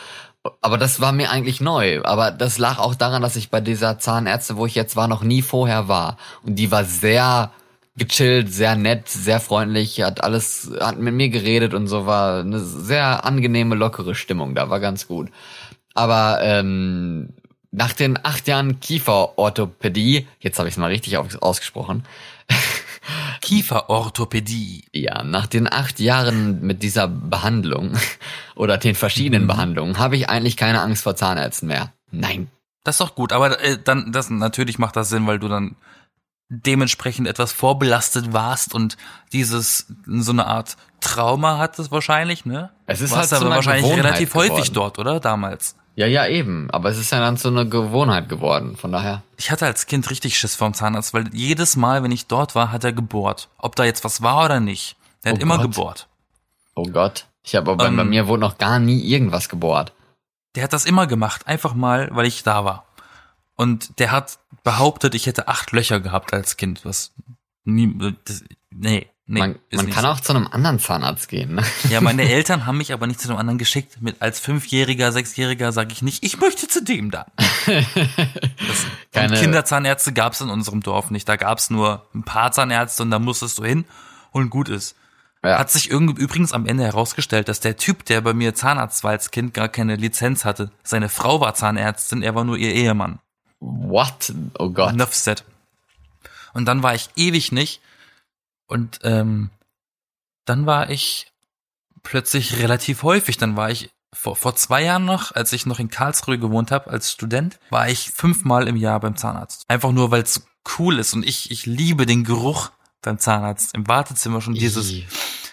[0.61, 2.01] Aber das war mir eigentlich neu.
[2.03, 5.23] Aber das lag auch daran, dass ich bei dieser Zahnärzte, wo ich jetzt war, noch
[5.23, 6.17] nie vorher war.
[6.43, 7.51] Und die war sehr
[7.97, 12.59] gechillt, sehr nett, sehr freundlich, hat alles, hat mit mir geredet und so war eine
[12.59, 15.29] sehr angenehme, lockere Stimmung da, war ganz gut.
[15.93, 17.29] Aber ähm,
[17.71, 22.05] nach den acht Jahren Kieferorthopädie, jetzt habe ich es mal richtig aus ausgesprochen,
[23.41, 24.85] Kieferorthopädie.
[24.93, 27.97] ja, nach den acht Jahren mit dieser Behandlung
[28.55, 29.47] oder den verschiedenen Mhm.
[29.47, 31.91] Behandlungen habe ich eigentlich keine Angst vor Zahnärzten mehr.
[32.11, 32.49] Nein.
[32.83, 35.75] Das ist doch gut, aber äh, dann das natürlich macht das Sinn, weil du dann
[36.49, 38.97] dementsprechend etwas vorbelastet warst und
[39.33, 42.71] dieses so eine Art Trauma hattest wahrscheinlich, ne?
[42.85, 44.73] Es ist Warst halt aber einer wahrscheinlich Gewohnheit relativ häufig geworden.
[44.73, 45.19] dort, oder?
[45.19, 45.75] Damals.
[45.95, 46.69] Ja, ja, eben.
[46.71, 48.77] Aber es ist ja dann so eine Gewohnheit geworden.
[48.77, 49.23] Von daher.
[49.37, 52.71] Ich hatte als Kind richtig Schiss vorm Zahnarzt, weil jedes Mal, wenn ich dort war,
[52.71, 53.49] hat er gebohrt.
[53.57, 54.95] Ob da jetzt was war oder nicht.
[55.23, 55.63] Der hat Oh immer Gott.
[55.71, 56.07] gebohrt.
[56.75, 57.25] Oh Gott.
[57.43, 57.95] Ich habe aber Ähm.
[57.97, 59.91] bei mir wurde noch gar nie irgendwas gebohrt.
[60.55, 62.85] Der hat das immer gemacht, einfach mal, weil ich da war.
[63.57, 67.11] Und der hat behauptet, ich hätte acht Löcher gehabt als Kind, was
[67.65, 67.91] nie,
[68.23, 69.39] das, nee, nee.
[69.39, 70.09] man man kann so.
[70.09, 71.55] auch zu einem anderen Zahnarzt gehen.
[71.55, 71.63] Ne?
[71.89, 73.99] Ja, meine Eltern haben mich aber nicht zu einem anderen geschickt.
[73.99, 77.25] Mit als Fünfjähriger, Sechsjähriger sage ich nicht, ich möchte zu dem da.
[79.11, 81.27] Keine- Kinderzahnärzte gab es in unserem Dorf nicht.
[81.27, 83.85] Da gab es nur ein paar Zahnärzte und da musstest du hin
[84.31, 84.95] und gut ist.
[85.43, 85.57] Ja.
[85.57, 89.31] Hat sich übrigens am Ende herausgestellt, dass der Typ, der bei mir Zahnarzt war als
[89.31, 90.71] Kind, gar keine Lizenz hatte.
[90.83, 93.19] Seine Frau war Zahnärztin, er war nur ihr Ehemann.
[93.59, 94.33] What?
[94.57, 94.93] Oh Gott.
[94.93, 95.43] Enough said.
[96.53, 97.81] Und dann war ich ewig nicht.
[98.67, 99.49] Und ähm,
[100.45, 101.31] dann war ich
[102.03, 103.37] plötzlich relativ häufig.
[103.37, 106.89] Dann war ich vor, vor zwei Jahren noch, als ich noch in Karlsruhe gewohnt habe
[106.89, 109.63] als Student, war ich fünfmal im Jahr beim Zahnarzt.
[109.67, 110.45] Einfach nur, weil es
[110.77, 111.13] cool ist.
[111.13, 113.73] Und ich, ich liebe den Geruch beim Zahnarzt.
[113.73, 114.91] Im Wartezimmer schon dieses,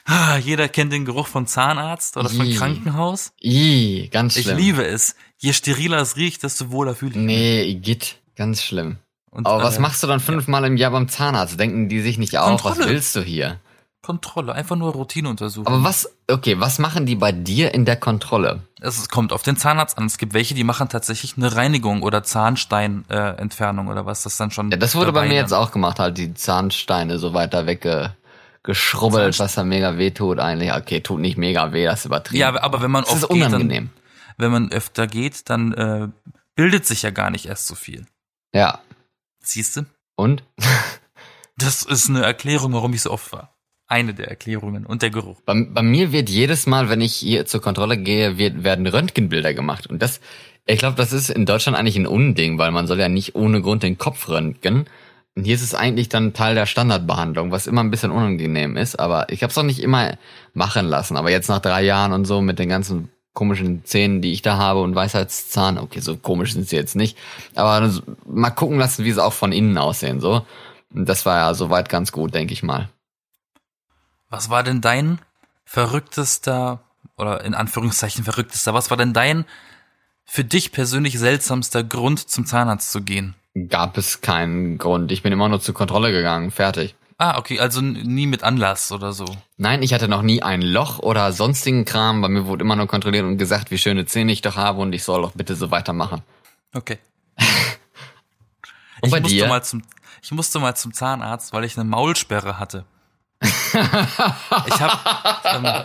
[0.05, 2.51] ah, jeder kennt den Geruch von Zahnarzt oder von.
[2.53, 3.33] Krankenhaus.
[3.41, 4.59] Ih, ganz Ich schlimm.
[4.59, 5.17] liebe es.
[5.39, 7.27] Je steriler es riecht, desto wohler fühle ich mich.
[7.27, 8.17] Nee, Igitt.
[8.37, 8.99] Ganz schlimm.
[9.31, 11.59] Und, Aber was äh, machst du dann fünfmal im Jahr beim Zahnarzt?
[11.59, 13.59] Denken die sich nicht auch, was willst du hier?
[14.05, 15.67] Kontrolle, einfach nur Routineuntersuchung.
[15.67, 18.61] Aber was, okay, was machen die bei dir in der Kontrolle?
[18.81, 20.05] Es kommt auf den Zahnarzt an.
[20.05, 24.51] Es gibt welche, die machen tatsächlich eine Reinigung oder Zahnsteinentfernung äh, oder was das dann
[24.51, 24.71] schon.
[24.71, 25.59] Ja, das wurde bei mir jetzt dann.
[25.63, 28.15] auch gemacht, halt die Zahnsteine so weiter weggeschrubbelt,
[29.33, 30.73] Zahnst- was da mega weh tut eigentlich.
[30.73, 32.41] Okay, tut nicht mega weh, das ist übertrieben.
[32.41, 33.91] Ja, aber wenn man das ist oft geht, unangenehm.
[33.95, 36.09] dann, wenn man öfter geht, dann äh,
[36.57, 38.07] bildet sich ja gar nicht erst so viel.
[38.55, 38.81] Ja.
[39.43, 39.83] Siehst du?
[40.17, 40.43] Und?
[41.57, 43.55] Das ist eine Erklärung, warum ich so oft war.
[43.87, 45.41] eine der Erklärungen und der Geruch.
[45.43, 49.55] Bei, bei mir wird jedes Mal, wenn ich hier zur Kontrolle gehe, wird, werden Röntgenbilder
[49.55, 49.87] gemacht.
[49.87, 50.21] Und das,
[50.67, 53.63] ich glaube, das ist in Deutschland eigentlich ein Unding, weil man soll ja nicht ohne
[53.63, 54.87] Grund den Kopf röntgen.
[55.37, 58.99] Und hier ist es eigentlich dann Teil der Standardbehandlung, was immer ein bisschen unangenehm ist.
[59.01, 60.17] Aber ich habe es auch nicht immer
[60.53, 61.17] machen lassen.
[61.17, 64.57] Aber jetzt nach drei Jahren und so mit den ganzen komischen Zähnen, die ich da
[64.59, 67.19] habe und Weisheitszahn, okay, so komisch sind sie jetzt nicht.
[67.57, 67.93] Aber
[68.27, 70.21] mal gucken lassen, wie sie auch von innen aussehen.
[70.21, 70.47] So,
[70.95, 72.89] und das war ja soweit ganz gut, denke ich mal.
[74.31, 75.19] Was war denn dein
[75.65, 76.85] verrücktester
[77.17, 78.73] oder in Anführungszeichen verrücktester?
[78.73, 79.45] Was war denn dein
[80.25, 83.35] für dich persönlich seltsamster Grund, zum Zahnarzt zu gehen?
[83.69, 85.13] Gab es keinen Grund.
[85.13, 86.51] Ich bin immer nur zur Kontrolle gegangen.
[86.51, 86.97] Fertig.
[87.19, 89.25] Ah, okay, also nie mit Anlass oder so.
[89.57, 92.21] Nein, ich hatte noch nie ein Loch oder sonstigen Kram.
[92.21, 94.93] Bei mir wurde immer nur kontrolliert und gesagt, wie schöne Zähne ich doch habe und
[94.93, 96.23] ich soll doch bitte so weitermachen.
[96.75, 96.99] Okay.
[99.01, 99.49] Und ich bei musste dir?
[99.49, 99.83] mal zum
[100.23, 102.87] ich musste mal zum Zahnarzt, weil ich eine Maulsperre hatte.
[103.43, 104.99] ich habe
[105.45, 105.85] ähm,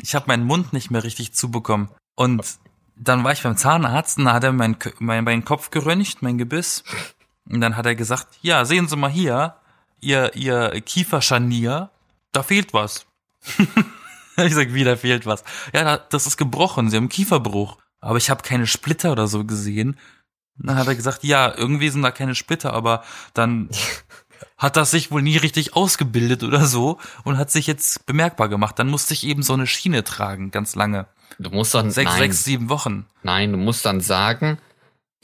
[0.00, 2.44] ich habe meinen Mund nicht mehr richtig zubekommen und
[3.04, 6.38] dann war ich beim Zahnarzt und da hat er meinen mein, meinen Kopf geröntgt, mein
[6.38, 6.84] Gebiss
[7.48, 9.56] und dann hat er gesagt, ja, sehen Sie mal hier,
[10.00, 11.90] ihr ihr Kieferscharnier,
[12.32, 13.06] da fehlt was.
[14.36, 15.44] ich sag, wie, da fehlt was.
[15.74, 17.78] Ja, da- das ist gebrochen, Sie haben Kieferbruch.
[18.00, 19.96] Aber ich habe keine Splitter oder so gesehen.
[20.56, 23.68] Dann hat er gesagt, ja, irgendwie sind da keine Splitter, aber dann
[24.58, 28.78] hat das sich wohl nie richtig ausgebildet oder so und hat sich jetzt bemerkbar gemacht.
[28.78, 31.06] Dann musste ich eben so eine Schiene tragen, ganz lange.
[31.38, 33.06] Du musst doch Sechs, nein, sechs, sieben Wochen.
[33.22, 34.58] nein, du musst dann sagen,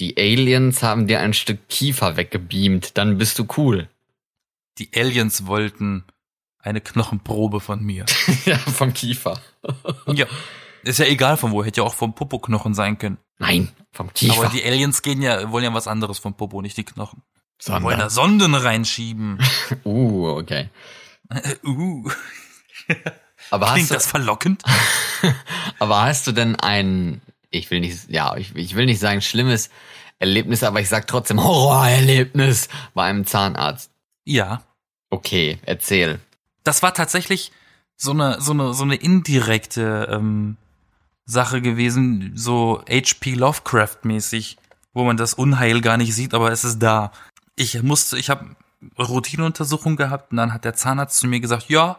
[0.00, 3.88] die Aliens haben dir ein Stück Kiefer weggebeamt, dann bist du cool.
[4.78, 6.04] Die Aliens wollten
[6.58, 8.04] eine Knochenprobe von mir.
[8.44, 9.40] ja, vom Kiefer.
[10.06, 10.26] ja.
[10.84, 13.18] Ist ja egal von wo, hätte ja auch vom Popoknochen sein können.
[13.38, 14.38] Nein, vom Kiefer.
[14.38, 17.22] Aber die Aliens gehen ja, wollen ja was anderes vom Popo, nicht die Knochen.
[17.60, 19.38] Die wollen Sondern, da Sonden reinschieben.
[19.84, 20.70] uh, okay.
[21.64, 22.08] uh,
[23.50, 24.62] Aber klingt hast, du, das verlockend?
[25.78, 29.70] aber hast du denn ein, ich will nicht, ja, ich, ich will nicht sagen schlimmes
[30.18, 33.90] Erlebnis, aber ich sag trotzdem Horrorerlebnis bei einem Zahnarzt.
[34.24, 34.62] Ja.
[35.10, 36.20] Okay, erzähl.
[36.64, 37.52] das war tatsächlich
[37.96, 40.56] so eine so eine so eine indirekte ähm,
[41.24, 43.34] Sache gewesen, so H.P.
[43.34, 44.56] Lovecraft mäßig,
[44.92, 47.12] wo man das Unheil gar nicht sieht, aber es ist da.
[47.56, 48.56] Ich musste, ich habe
[48.98, 51.98] Routineuntersuchung gehabt und dann hat der Zahnarzt zu mir gesagt, ja,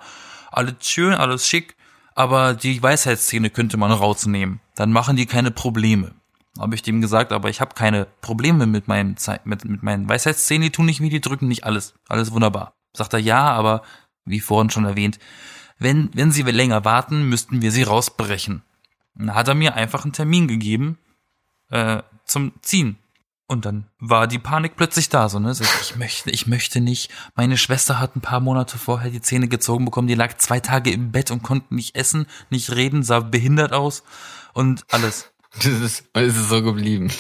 [0.52, 1.76] alles schön, alles schick,
[2.16, 4.60] aber die Weisheitszähne könnte man rausnehmen.
[4.76, 6.14] Dann machen die keine Probleme.
[6.58, 10.10] Habe ich dem gesagt, aber ich habe keine Probleme mit meinen Zei- mit, mit meinen
[10.10, 12.74] Weisheitszähnen, die tun nicht wie die drücken nicht alles, alles wunderbar.
[12.94, 13.84] Sagt er ja, aber
[14.26, 15.20] wie vorhin schon erwähnt,
[15.78, 18.64] wenn wenn sie länger warten, müssten wir sie rausbrechen.
[19.16, 20.98] Dann hat er mir einfach einen Termin gegeben
[21.70, 22.98] äh, zum Ziehen.
[23.50, 25.56] Und dann war die Panik plötzlich da, so, ne?
[25.56, 27.10] So, ich möchte, ich möchte nicht.
[27.36, 30.92] Meine Schwester hat ein paar Monate vorher die Zähne gezogen bekommen, die lag zwei Tage
[30.92, 34.04] im Bett und konnte nicht essen, nicht reden, sah behindert aus
[34.54, 35.32] und alles.
[35.56, 37.12] Das ist, es ist so geblieben.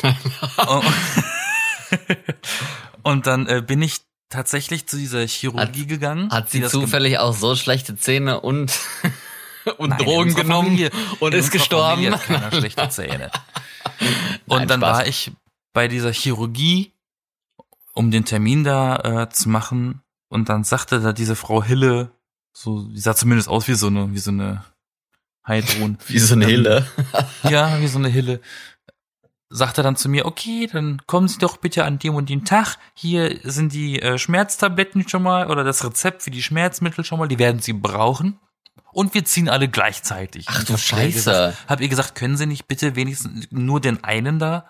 [0.67, 0.85] Und,
[3.01, 6.29] und dann äh, bin ich tatsächlich zu dieser Chirurgie gegangen.
[6.29, 8.77] Hat sie das zufällig auch so schlechte Zähne und,
[9.79, 12.03] und Nein, in Drogen genommen Familie- und ist gestorben?
[12.03, 13.31] Familie hat keiner schlechte Zähne.
[14.45, 14.97] Und Nein, dann Spaß.
[14.99, 15.31] war ich
[15.73, 16.93] bei dieser Chirurgie,
[17.93, 20.01] um den Termin da äh, zu machen.
[20.29, 22.11] Und dann sagte da diese Frau Hille,
[22.53, 24.63] so, die sah zumindest aus wie so eine, wie so eine
[25.47, 25.97] Heidrun.
[26.07, 26.87] Wie so eine Ähm, Hille.
[27.43, 28.41] ja, wie so eine Hille.
[29.49, 32.77] Sagte dann zu mir, okay, dann kommen Sie doch bitte an dem und den Tag.
[32.93, 37.27] Hier sind die äh, Schmerztabletten schon mal oder das Rezept für die Schmerzmittel schon mal,
[37.27, 38.39] die werden Sie brauchen.
[38.91, 40.45] Und wir ziehen alle gleichzeitig.
[40.49, 41.55] Ach du Scheiße.
[41.67, 44.67] Hab ihr gesagt, können Sie nicht bitte wenigstens nur den einen da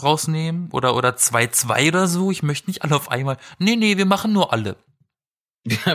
[0.00, 0.70] rausnehmen?
[0.72, 2.30] Oder, oder zwei, zwei oder so?
[2.30, 3.36] Ich möchte nicht alle auf einmal.
[3.58, 4.76] Nee, nee, wir machen nur alle.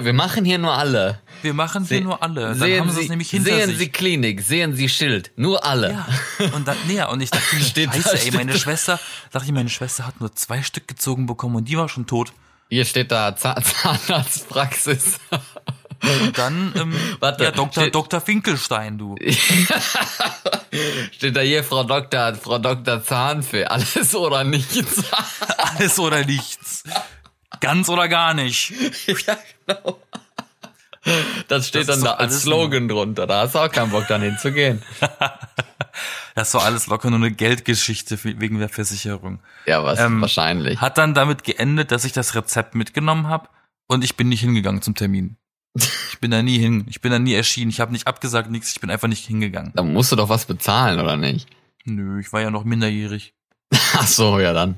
[0.01, 1.21] Wir machen hier nur alle.
[1.43, 2.41] Wir machen hier Se- nur alle.
[2.41, 3.77] Dann sehen haben sie es nämlich hinter sehen sich.
[3.77, 5.91] Sie Klinik, sehen Sie Schild, nur alle.
[5.91, 6.07] Ja,
[6.53, 8.57] und dann, nee, und ich dachte mir, Steht da, scheiße, ey, steht meine da.
[8.57, 8.99] Schwester,
[9.31, 12.33] dachte ich, meine Schwester hat nur zwei Stück gezogen bekommen und die war schon tot.
[12.69, 15.19] Hier steht da Zahn Zahnarztpraxis.
[16.01, 17.83] Und dann, ähm, Warte, ja, Dr.
[17.83, 18.21] steht- Dr.
[18.21, 19.15] Finkelstein, du.
[21.11, 25.03] steht da hier Frau Doktor, Frau Doktor Zahnfee, alles oder nichts.
[25.57, 26.83] Alles oder nichts.
[27.59, 28.71] Ganz oder gar nicht.
[29.07, 29.99] ja, genau.
[31.47, 33.27] Das steht Das dann da als Slogan drunter.
[33.27, 34.81] Da hast du auch keinen Bock, dann hinzugehen.
[36.35, 39.41] Das war alles locker nur eine Geldgeschichte wegen der Versicherung.
[39.65, 40.79] Ja, was Ähm, wahrscheinlich.
[40.81, 43.49] Hat dann damit geendet, dass ich das Rezept mitgenommen habe
[43.87, 45.37] und ich bin nicht hingegangen zum Termin.
[46.11, 46.85] Ich bin da nie hin.
[46.89, 47.69] Ich bin da nie erschienen.
[47.71, 48.71] Ich habe nicht abgesagt, nichts.
[48.71, 49.71] Ich bin einfach nicht hingegangen.
[49.75, 51.47] Da musst du doch was bezahlen, oder nicht?
[51.85, 53.33] Nö, ich war ja noch minderjährig.
[53.93, 54.77] Ach so, ja dann.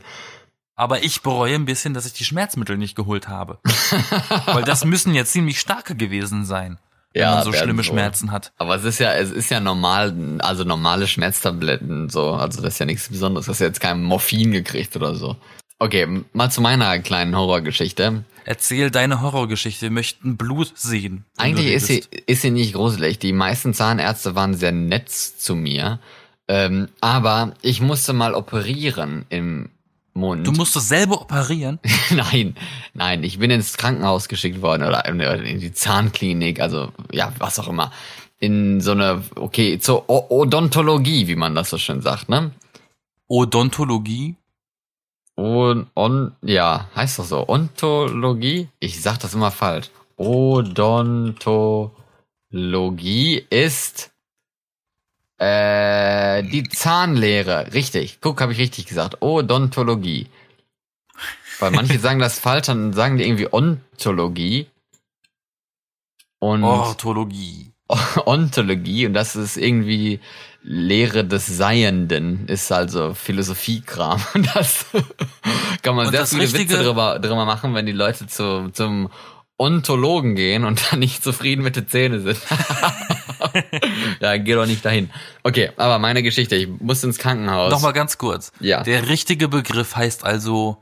[0.75, 3.59] Aber ich bereue ein bisschen, dass ich die Schmerzmittel nicht geholt habe.
[4.45, 6.79] Weil das müssen ja ziemlich starke gewesen sein.
[7.13, 7.91] wenn Ja, man so schlimme so.
[7.91, 8.51] Schmerzen hat.
[8.57, 12.79] Aber es ist ja, es ist ja normal, also normale Schmerztabletten, so, also das ist
[12.79, 13.45] ja nichts Besonderes.
[13.45, 15.35] Du hast ja jetzt kein Morphin gekriegt oder so.
[15.81, 18.23] Okay, mal zu meiner kleinen Horrorgeschichte.
[18.45, 19.81] Erzähl deine Horrorgeschichte.
[19.87, 21.25] Wir möchten Blut sehen.
[21.37, 23.17] Eigentlich ist sie, ist sie nicht gruselig.
[23.17, 25.99] Die meisten Zahnärzte waren sehr nett zu mir.
[26.47, 29.69] Ähm, aber ich musste mal operieren im
[30.13, 30.45] Mund.
[30.45, 31.79] Du musst es selber operieren.
[32.11, 32.55] nein,
[32.93, 37.33] nein, ich bin ins Krankenhaus geschickt worden oder in, oder in die Zahnklinik, also ja,
[37.39, 37.91] was auch immer.
[38.37, 42.51] In so eine, okay, zur O- Odontologie, wie man das so schön sagt, ne?
[43.27, 44.35] Odontologie.
[45.35, 47.47] On, on, ja, heißt doch so.
[47.47, 48.69] Ontologie?
[48.79, 49.89] Ich sag das immer falsch.
[50.17, 51.87] Odontologie
[53.49, 54.11] ist
[55.37, 57.73] äh, die Zahnlehre.
[57.73, 58.19] Richtig.
[58.21, 59.21] Guck, habe ich richtig gesagt.
[59.21, 60.27] Odontologie.
[61.59, 64.67] Weil manche sagen das falsch, dann sagen die irgendwie Ontologie.
[66.39, 67.71] Und Orthologie.
[68.25, 70.19] Ontologie und das ist irgendwie
[70.63, 74.21] Lehre des Seienden, ist also Philosophiekram.
[74.35, 74.85] Und das
[75.81, 78.69] kann man Und sehr das viele richtige- Witze drüber, drüber machen, wenn die Leute zu,
[78.71, 79.09] zum
[79.57, 82.37] Ontologen gehen und dann nicht zufrieden mit den Zähnen sind.
[84.19, 85.09] ja, geh doch nicht dahin.
[85.43, 87.71] Okay, aber meine Geschichte, ich musste ins Krankenhaus.
[87.71, 88.51] Nochmal ganz kurz.
[88.59, 88.83] Ja.
[88.83, 90.77] Der richtige Begriff heißt also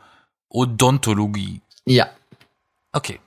[0.49, 1.61] Odontologie.
[1.85, 2.09] Ja,
[2.91, 3.19] Okay.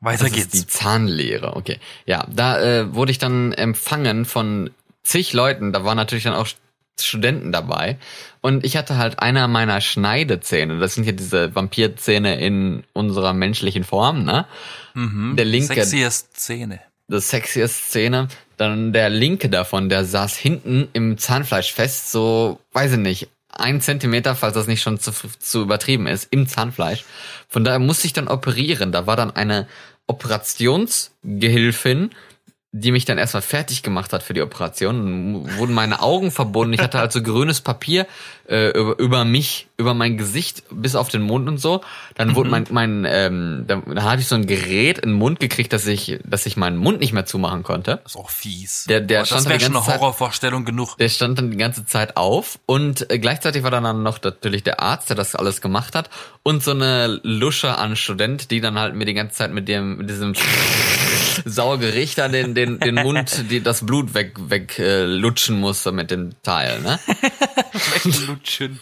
[0.00, 0.50] Weiter das geht's.
[0.50, 1.78] die Zahnlehre, okay.
[2.06, 4.70] Ja, da äh, wurde ich dann empfangen von
[5.02, 5.72] zig Leuten.
[5.72, 6.56] Da waren natürlich dann auch St-
[7.00, 7.96] Studenten dabei.
[8.42, 10.78] Und ich hatte halt einer meiner Schneidezähne.
[10.78, 14.46] Das sind ja diese Vampirzähne in unserer menschlichen Form, ne?
[14.94, 15.34] mhm.
[15.36, 16.80] der linke- Sexiest Szene.
[17.08, 18.28] Das sexiest Szene.
[18.58, 23.80] Dann der linke davon, der saß hinten im Zahnfleisch fest, so, weiß ich nicht, ein
[23.80, 27.04] Zentimeter, falls das nicht schon zu, zu übertrieben ist, im Zahnfleisch.
[27.48, 28.92] Von daher musste ich dann operieren.
[28.92, 29.66] Da war dann eine
[30.06, 32.10] Operationsgehilfin,
[32.74, 34.96] die mich dann erstmal fertig gemacht hat für die Operation.
[35.44, 36.72] Dann wurden meine Augen verbunden.
[36.72, 38.06] Ich hatte halt so grünes Papier
[38.48, 41.82] äh, über, über mich, über mein Gesicht bis auf den Mund und so.
[42.14, 45.38] Dann wurde mein, mein ähm, da, da hatte ich so ein Gerät in den Mund
[45.38, 48.00] gekriegt, dass ich, dass ich meinen Mund nicht mehr zumachen konnte.
[48.04, 48.86] Das ist auch fies.
[48.88, 50.96] Der- der Aber stand das da wäre schon eine Zeit- Horrorvorstellung genug.
[50.96, 54.80] Der stand dann die ganze Zeit auf und äh, gleichzeitig war dann noch natürlich der
[54.80, 56.08] Arzt, der das alles gemacht hat
[56.42, 59.98] und so eine Lusche an Student, die dann halt mir die ganze Zeit mit dem
[59.98, 60.32] mit diesem
[61.44, 66.10] Saugericht an den den den Mund, die das Blut weg weg äh, lutschen musste mit
[66.10, 66.98] dem Teil, ne?
[68.26, 68.80] Lutschen.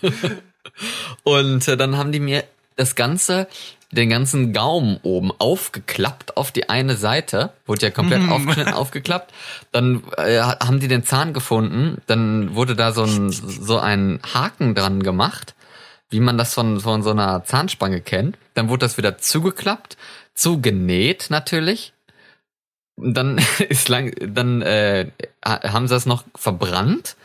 [1.25, 2.45] Und äh, dann haben die mir
[2.77, 3.47] das Ganze,
[3.91, 9.33] den ganzen Gaumen oben aufgeklappt auf die eine Seite, wurde ja komplett aufgeschnitten, aufgeklappt.
[9.73, 14.75] Dann äh, haben die den Zahn gefunden, dann wurde da so ein, so ein Haken
[14.75, 15.55] dran gemacht,
[16.09, 18.39] wie man das von, von so einer Zahnspange kennt.
[18.55, 19.97] Dann wurde das wieder zugeklappt,
[20.35, 21.93] zugenäht natürlich.
[23.03, 25.11] Dann ist lang, dann äh,
[25.45, 27.17] haben sie das noch verbrannt.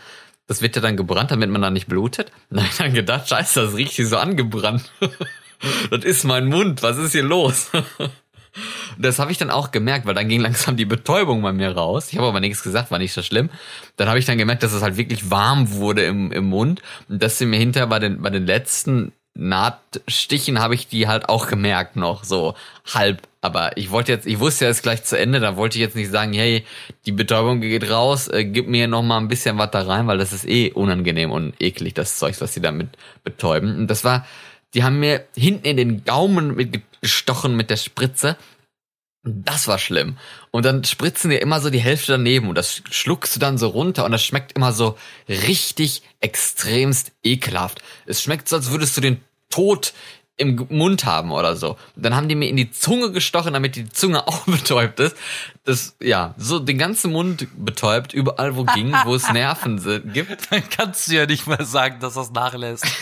[0.47, 2.31] Das wird ja dann gebrannt, damit man da nicht blutet.
[2.51, 4.91] Ich dann gedacht, scheiße, das riecht hier so angebrannt.
[5.89, 7.71] das ist mein Mund, was ist hier los?
[8.97, 12.07] Das habe ich dann auch gemerkt, weil dann ging langsam die Betäubung bei mir raus.
[12.11, 13.49] Ich habe aber nichts gesagt, war nicht so schlimm.
[13.97, 17.21] Dann habe ich dann gemerkt, dass es halt wirklich warm wurde im, im Mund und
[17.21, 21.47] dass sie mir hinterher bei den, bei den letzten Nahtstichen habe ich die halt auch
[21.47, 22.55] gemerkt noch, so
[22.93, 23.21] halb.
[23.45, 25.95] Aber ich wollte jetzt, ich wusste ja jetzt gleich zu Ende, da wollte ich jetzt
[25.95, 26.65] nicht sagen, hey,
[27.05, 30.17] die Betäubung geht raus, äh, gib mir noch mal ein bisschen was da rein, weil
[30.17, 32.89] das ist eh unangenehm und eklig, das Zeug, was sie damit
[33.23, 33.77] betäuben.
[33.77, 34.25] Und das war,
[34.73, 38.36] die haben mir hinten in den Gaumen mit gestochen mit der Spritze.
[39.21, 40.17] Das war schlimm.
[40.49, 43.67] Und dann spritzen dir immer so die Hälfte daneben und das schluckst du dann so
[43.67, 44.97] runter und das schmeckt immer so
[45.29, 47.84] richtig extremst ekelhaft.
[48.08, 49.93] Es schmeckt so, als würdest du den Tod
[50.37, 51.77] im Mund haben oder so.
[51.95, 55.15] Dann haben die mir in die Zunge gestochen, damit die Zunge auch betäubt ist.
[55.63, 60.51] Das, ja, so den ganzen Mund betäubt, überall wo ging, wo es Nerven sind, gibt.
[60.51, 62.85] Dann kannst du ja nicht mehr sagen, dass das nachlässt.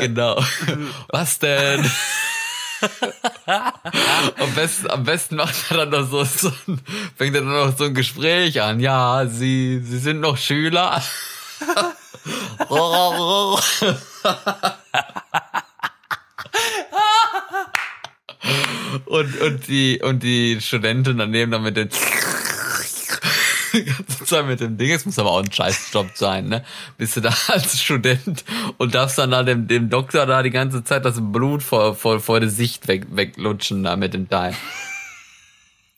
[0.00, 0.42] Genau.
[1.08, 1.90] Was denn?
[3.46, 6.80] am, besten, am besten macht er dann noch so, so ein,
[7.16, 8.80] fängt er dann noch so ein Gespräch an.
[8.80, 11.02] Ja, Sie, Sie sind noch Schüler.
[19.06, 21.90] Und, und die, und die Studentin daneben dann mit den
[23.72, 24.90] die ganze Zeit mit dem Ding.
[24.90, 26.64] Es muss aber auch ein Scheißjob sein, ne?
[26.98, 28.44] Bist du da als Student
[28.78, 32.20] und darfst dann da dem, dem Doktor da die ganze Zeit das Blut vor, vor,
[32.20, 34.54] vor der Sicht weg, weglutschen da mit dem Teil.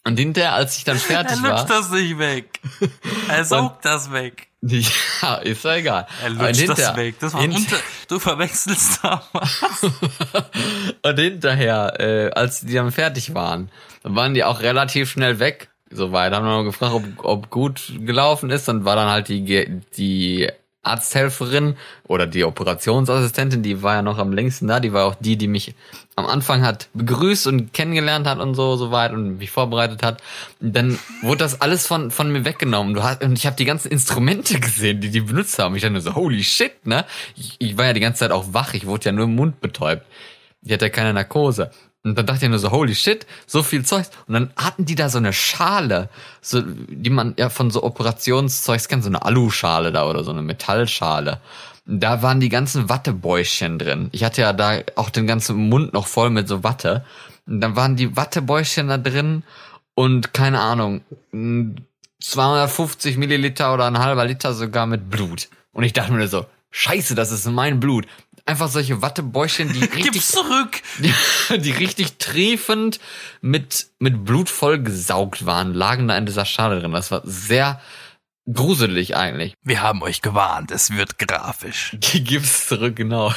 [0.05, 2.61] Und hinterher, als ich dann Er fertig war, lutscht das nicht weg.
[3.29, 4.49] Er saugt das weg.
[5.23, 6.07] Ja, ist ja egal.
[6.23, 7.15] Er Und lutscht das hinter- weg.
[7.21, 7.77] Das war unter,
[8.09, 9.83] du verwechselst da was.
[11.03, 13.71] Und hinterher, äh, als die dann fertig waren,
[14.03, 15.69] waren die auch relativ schnell weg.
[15.91, 18.67] Soweit haben wir noch gefragt, ob, ob gut gelaufen ist.
[18.69, 20.51] Dann war dann halt die, die
[20.85, 21.77] Arzthelferin
[22.07, 24.81] oder die Operationsassistentin, die war ja noch am längsten da.
[24.81, 25.75] Die war auch die, die mich
[26.17, 30.23] am Anfang hat begrüßt und kennengelernt hat und so soweit und mich vorbereitet hat.
[30.61, 32.95] Und dann wurde das alles von von mir weggenommen.
[32.95, 35.75] Du hast, und ich habe die ganzen Instrumente gesehen, die die benutzt haben.
[35.75, 37.05] Ich dachte nur so, holy shit, ne?
[37.37, 38.75] Ich, ich war ja die ganze Zeit auch wach.
[38.75, 40.07] Ich wurde ja nur im Mund betäubt.
[40.63, 41.71] Die hatte ja keine Narkose.
[42.05, 44.11] Und dann dachte ich nur so, holy shit, so viel Zeugs.
[44.27, 46.11] Und dann hatten die da so eine Schale,
[46.43, 50.43] so, die man ja von so Operationszeugs kennt, so eine Aluschale da oder so eine
[50.43, 51.41] Metallschale.
[51.87, 54.11] Da waren die ganzen Wattebäuschen drin.
[54.13, 57.05] Ich hatte ja da auch den ganzen Mund noch voll mit so Watte.
[57.47, 59.43] Und dann waren die Wattebäuschen da drin
[59.95, 61.01] und keine Ahnung,
[61.33, 61.77] mh,
[62.21, 65.49] 250 Milliliter oder ein halber Liter sogar mit Blut.
[65.73, 68.07] Und ich dachte mir so, scheiße, das ist mein Blut.
[68.47, 70.83] Einfach solche Wattebäuschen, die richtig Gib's zurück.
[70.99, 71.15] die,
[71.59, 73.01] die richtig triefend
[73.41, 76.93] mit, mit Blut vollgesaugt waren, lagen da in dieser Schale drin.
[76.93, 77.81] Das war sehr
[78.53, 79.55] gruselig eigentlich.
[79.63, 81.97] Wir haben euch gewarnt, es wird grafisch.
[82.01, 83.33] Gib's zurück, genau.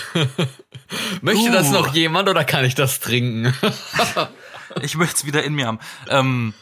[1.22, 1.54] Möchte Uh.
[1.54, 3.54] das noch jemand oder kann ich das trinken?
[4.82, 5.80] Ich möchte es wieder in mir haben.
[6.10, 6.54] Ähm,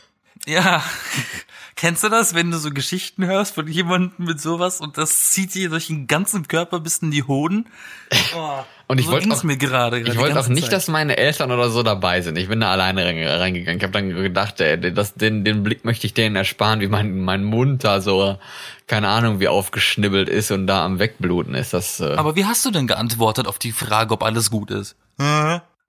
[0.45, 0.83] ja,
[1.75, 5.53] kennst du das, wenn du so Geschichten hörst von jemandem mit sowas und das zieht
[5.55, 7.67] dir durch den ganzen Körper bis in die Hoden?
[8.37, 9.99] Oh, Und ich so wollte auch- mir gerade.
[9.99, 10.73] Ich die wollte auch nicht, Zeit.
[10.73, 12.37] dass meine Eltern oder so dabei sind.
[12.37, 13.77] Ich bin da alleine rein- reingegangen.
[13.79, 17.19] Ich habe dann gedacht, ey, das, den, den Blick möchte ich denen ersparen, wie mein,
[17.21, 18.37] mein Mund da so,
[18.87, 21.73] keine Ahnung, wie aufgeschnibbelt ist und da am Wegbluten ist.
[21.73, 24.95] Das, äh, Aber wie hast du denn geantwortet auf die Frage, ob alles gut ist?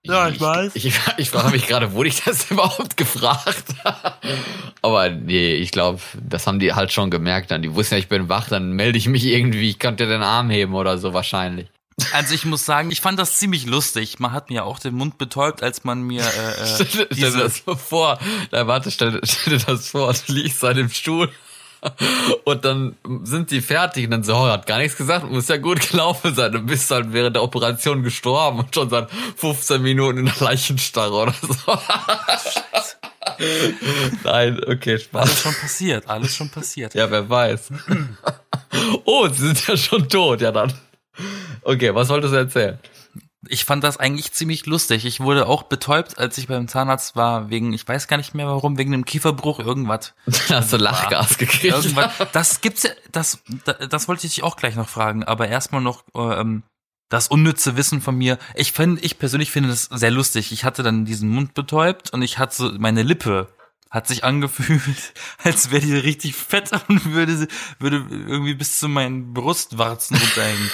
[0.07, 0.75] Ja, ich weiß.
[0.75, 3.65] Ich, ich, ich frage mich gerade, wurde ich das überhaupt gefragt?
[4.81, 7.51] Aber nee, ich glaube, das haben die halt schon gemerkt.
[7.51, 9.69] Dann die wussten ja, ich bin wach, dann melde ich mich irgendwie.
[9.69, 11.67] Ich könnte den Arm heben oder so wahrscheinlich.
[12.13, 14.19] Also ich muss sagen, ich fand das ziemlich lustig.
[14.19, 17.05] Man hat mir auch den Mund betäubt, als man mir äh, äh, Stell, dir- stell
[17.07, 18.19] dir diese, das so vor.
[18.51, 20.13] Na, warte, stell, stell dir das vor.
[20.27, 21.31] Du liegst an dem Stuhl.
[22.43, 25.57] Und dann sind die fertig und dann so, oh, hat gar nichts gesagt, muss ja
[25.57, 26.51] gut gelaufen sein.
[26.51, 31.13] Du bist halt während der Operation gestorben und schon seit 15 Minuten in der Leichenstarre
[31.13, 31.77] oder so.
[34.23, 35.21] Nein, okay, Spaß.
[35.21, 36.93] alles schon passiert, alles schon passiert.
[36.95, 37.69] Ja, wer weiß.
[39.05, 40.73] oh, sie sind ja schon tot, ja dann.
[41.61, 42.79] Okay, was wolltest du erzählen?
[43.49, 45.05] Ich fand das eigentlich ziemlich lustig.
[45.05, 48.47] Ich wurde auch betäubt, als ich beim Zahnarzt war, wegen, ich weiß gar nicht mehr
[48.47, 50.13] warum, wegen einem Kieferbruch, irgendwas.
[50.25, 51.73] Dann hast du Lachgas gekriegt.
[51.75, 52.11] Irgendwas.
[52.33, 53.39] Das gibt's ja, das,
[53.89, 56.63] das, wollte ich dich auch gleich noch fragen, aber erstmal noch, ähm,
[57.09, 58.37] das unnütze Wissen von mir.
[58.55, 60.51] Ich finde, ich persönlich finde das sehr lustig.
[60.51, 63.47] Ich hatte dann diesen Mund betäubt und ich hatte meine Lippe
[63.89, 65.13] hat sich angefühlt,
[65.43, 67.47] als wäre die richtig fett und würde,
[67.79, 70.69] würde irgendwie bis zu meinen Brustwarzen runterhängen.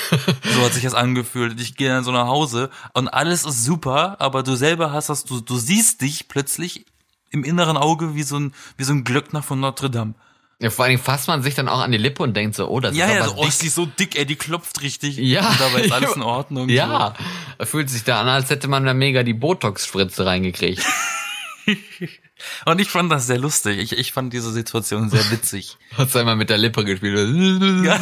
[0.55, 1.59] so hat sich das angefühlt.
[1.61, 5.23] Ich gehe dann so nach Hause und alles ist super, aber du selber hast das,
[5.25, 6.85] du, du siehst dich plötzlich
[7.29, 10.13] im inneren Auge wie so ein, wie so ein Glöckner von Notre Dame.
[10.59, 12.69] Ja, vor allen Dingen fasst man sich dann auch an die Lippe und denkt so,
[12.69, 13.49] oh, das Ja, ist ja, aber so, oh, dick.
[13.49, 15.17] ist die so dick, ey, die klopft richtig.
[15.17, 15.49] Ja.
[15.49, 16.69] Und dabei ist alles in Ordnung.
[16.69, 17.15] Ja,
[17.59, 20.81] fühlt sich da an, als hätte man da mega die Botox-Spritze reingekriegt.
[22.65, 23.77] Und ich fand das sehr lustig.
[23.79, 25.77] Ich, ich fand diese Situation sehr witzig.
[25.97, 27.17] Hast einmal mit der Lippe gespielt.
[27.85, 27.99] Ja.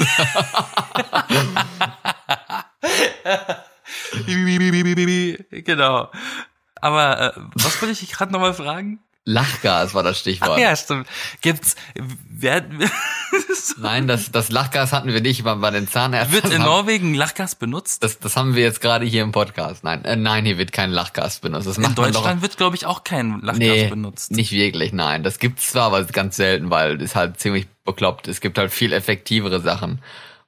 [5.52, 6.12] genau.
[6.76, 9.00] Aber äh, was wollte ich gerade nochmal fragen?
[9.26, 10.52] Lachgas war das Stichwort.
[10.56, 11.08] Ach ja, stimmt.
[11.42, 12.66] Gibt's, wer,
[13.78, 16.34] Nein, das, das Lachgas hatten wir nicht, bei den Zahnärzten.
[16.34, 18.04] wird in Norwegen Lachgas benutzt?
[18.04, 19.84] das, das haben wir jetzt gerade hier im Podcast.
[19.84, 21.68] Nein, äh, nein, hier wird kein Lachgas benutzt.
[21.68, 24.32] Das In man doch, Deutschland wird, glaube ich, auch kein Lachgas nee, benutzt.
[24.32, 25.22] nicht wirklich, nein.
[25.22, 28.28] Das gibt's zwar, aber ganz selten, weil es halt ziemlich bekloppt.
[28.28, 30.02] Es gibt halt viel effektivere Sachen.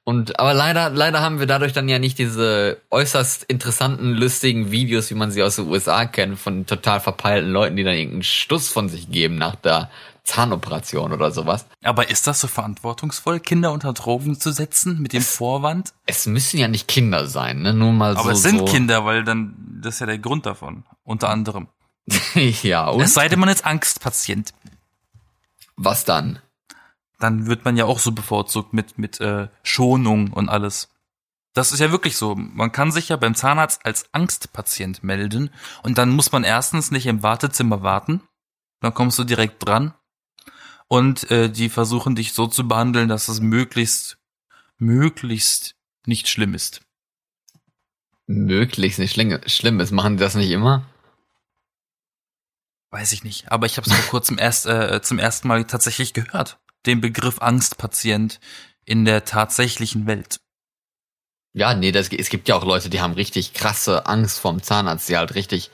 [0.04, 5.10] Und aber leider, leider haben wir dadurch dann ja nicht diese äußerst interessanten, lustigen Videos,
[5.10, 8.68] wie man sie aus den USA kennt, von total verpeilten Leuten, die dann irgendeinen Stuss
[8.68, 9.90] von sich geben nach der
[10.24, 11.66] Zahnoperation oder sowas.
[11.82, 15.92] Aber ist das so verantwortungsvoll, Kinder unter Drogen zu setzen mit dem Vorwand?
[16.06, 17.72] Es müssen ja nicht Kinder sein, ne?
[17.72, 18.20] Nur mal so.
[18.20, 18.64] Aber es sind so.
[18.66, 20.84] Kinder, weil dann, das ist ja der Grund davon.
[21.04, 21.68] Unter anderem.
[22.34, 24.52] ja, und Es sei denn, man ist Angstpatient.
[25.76, 26.40] was dann?
[27.24, 30.90] Dann wird man ja auch so bevorzugt mit, mit äh, Schonung und alles.
[31.54, 32.34] Das ist ja wirklich so.
[32.34, 35.48] Man kann sich ja beim Zahnarzt als Angstpatient melden
[35.82, 38.20] und dann muss man erstens nicht im Wartezimmer warten.
[38.80, 39.94] Dann kommst du direkt dran.
[40.86, 44.18] Und äh, die versuchen dich so zu behandeln, dass es möglichst,
[44.76, 46.82] möglichst nicht schlimm ist.
[48.26, 49.92] Möglichst nicht schlimm, schlimm ist.
[49.92, 50.84] Machen die das nicht immer?
[52.90, 53.50] Weiß ich nicht.
[53.50, 56.58] Aber ich habe es vor kurzem erst äh, zum ersten Mal tatsächlich gehört.
[56.86, 58.40] Den Begriff Angstpatient.
[58.86, 60.40] in der tatsächlichen Welt.
[61.54, 65.08] Ja, nee, das, es gibt ja auch Leute, die haben richtig krasse Angst vorm Zahnarzt,
[65.08, 65.70] die halt richtig,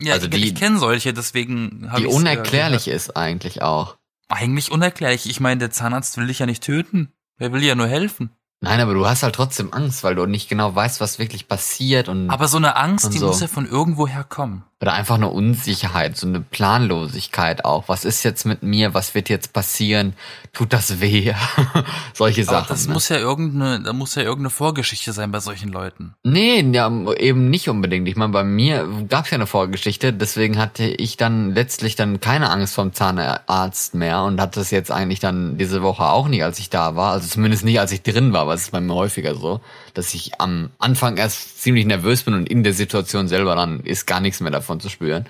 [0.00, 3.98] Ja, Also ich, die- ich kenne solche, deswegen habe die ich unerklärlich ist eigentlich auch.
[4.28, 5.28] Eigentlich unerklärlich.
[5.28, 7.12] Ich meine, der Zahnarzt will dich ja nicht töten.
[7.38, 8.30] Er will dir ja nur helfen.
[8.62, 12.08] Nein, aber du hast halt trotzdem Angst, weil du nicht genau weißt, was wirklich passiert
[12.08, 13.26] und Aber so eine Angst, die so.
[13.28, 14.64] muss ja von irgendwoher kommen.
[14.82, 17.84] Oder einfach eine Unsicherheit, so eine Planlosigkeit auch.
[17.88, 18.94] Was ist jetzt mit mir?
[18.94, 20.14] Was wird jetzt passieren?
[20.54, 21.34] Tut das weh?
[22.14, 22.68] Solche Aber Sachen.
[22.68, 22.94] das ne?
[22.94, 26.14] muss ja irgendeine, da muss ja irgendeine Vorgeschichte sein bei solchen Leuten.
[26.22, 28.08] Nee, ja, eben nicht unbedingt.
[28.08, 32.20] Ich meine, bei mir gab es ja eine Vorgeschichte, deswegen hatte ich dann letztlich dann
[32.20, 36.42] keine Angst vom Zahnarzt mehr und hatte es jetzt eigentlich dann diese Woche auch nicht,
[36.42, 37.12] als ich da war.
[37.12, 39.60] Also zumindest nicht, als ich drin war, was ist bei mir häufiger so,
[39.94, 44.06] dass ich am Anfang erst ziemlich nervös bin und in der Situation selber dann ist
[44.06, 45.26] gar nichts mehr davon zu spüren.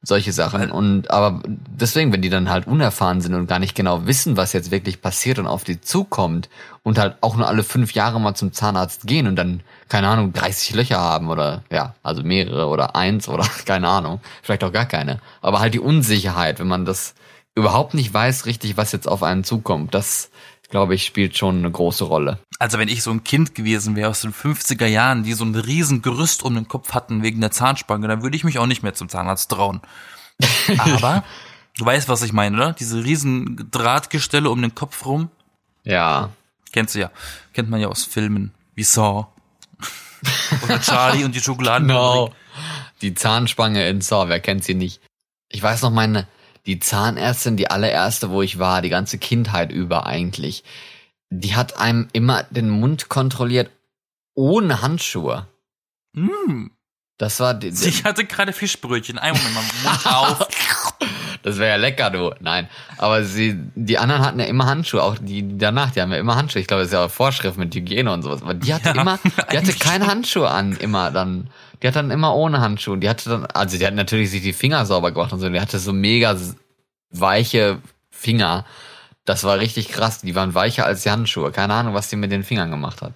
[0.00, 0.70] Solche Sachen.
[0.70, 4.52] Und aber deswegen, wenn die dann halt unerfahren sind und gar nicht genau wissen, was
[4.52, 6.48] jetzt wirklich passiert und auf die zukommt
[6.84, 10.32] und halt auch nur alle fünf Jahre mal zum Zahnarzt gehen und dann, keine Ahnung,
[10.32, 14.86] 30 Löcher haben oder ja, also mehrere oder eins oder keine Ahnung, vielleicht auch gar
[14.86, 15.20] keine.
[15.40, 17.14] Aber halt die Unsicherheit, wenn man das
[17.56, 20.30] überhaupt nicht weiß richtig, was jetzt auf einen zukommt, das
[20.68, 22.38] glaube ich, spielt schon eine große Rolle.
[22.58, 25.54] Also wenn ich so ein Kind gewesen wäre aus den 50er Jahren, die so ein
[25.54, 28.82] riesen Gerüst um den Kopf hatten wegen der Zahnspange, dann würde ich mich auch nicht
[28.82, 29.80] mehr zum Zahnarzt trauen.
[30.78, 31.24] Aber
[31.76, 32.72] du weißt, was ich meine, oder?
[32.72, 35.30] Diese riesen Drahtgestelle um den Kopf rum.
[35.84, 36.30] Ja.
[36.72, 37.10] Kennst du ja.
[37.54, 39.28] Kennt man ja aus Filmen wie Saw.
[40.64, 41.86] Oder Charlie und die Schokoladen.
[41.86, 42.32] No.
[43.02, 45.00] Die Zahnspange in Saw, wer kennt sie nicht?
[45.48, 46.26] Ich weiß noch meine,
[46.66, 50.64] die Zahnärztin, die allererste, wo ich war, die ganze Kindheit über eigentlich,
[51.30, 53.70] die hat einem immer den Mund kontrolliert
[54.34, 55.46] ohne Handschuhe.
[56.14, 56.68] Mm.
[57.18, 59.18] Das war die, Ich hatte gerade Fischbrötchen.
[59.18, 60.48] Einmal mit meinem Mund auf.
[61.42, 62.32] das wäre ja lecker, du.
[62.38, 66.18] Nein, aber sie, die anderen hatten ja immer Handschuhe, auch die danach, die haben ja
[66.18, 66.62] immer Handschuhe.
[66.62, 68.42] Ich glaube, das ist ja auch Vorschrift mit Hygiene und sowas.
[68.42, 69.18] Aber die hatte Ja, immer,
[69.52, 71.50] die hatte keine Handschuhe an, immer dann.
[71.82, 72.98] Die hat dann immer ohne Handschuhe.
[72.98, 75.48] Die hatte dann, also die hat natürlich sich die Finger sauber gemacht und so.
[75.48, 76.36] Die hatte so mega
[77.10, 77.78] weiche
[78.10, 78.64] Finger.
[79.28, 80.22] Das war richtig krass.
[80.22, 81.52] Die waren weicher als die Handschuhe.
[81.52, 83.12] Keine Ahnung, was die mit den Fingern gemacht hat.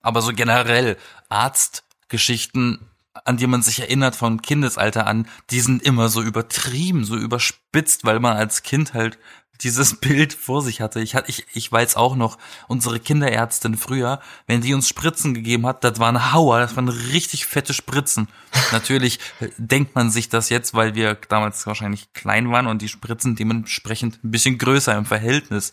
[0.00, 0.96] Aber so generell
[1.28, 2.90] Arztgeschichten,
[3.24, 8.04] an die man sich erinnert vom Kindesalter an, die sind immer so übertrieben, so überspitzt,
[8.04, 9.16] weil man als Kind halt
[9.60, 11.00] dieses Bild vor sich hatte.
[11.00, 12.38] Ich, hatte- ich, ich weiß auch noch,
[12.68, 17.46] unsere Kinderärztin früher, wenn die uns Spritzen gegeben hat, das waren Hauer, das waren richtig
[17.46, 18.28] fette Spritzen.
[18.72, 22.88] Natürlich äh, denkt man sich das jetzt, weil wir damals wahrscheinlich klein waren und die
[22.88, 25.72] Spritzen dementsprechend ein bisschen größer im Verhältnis.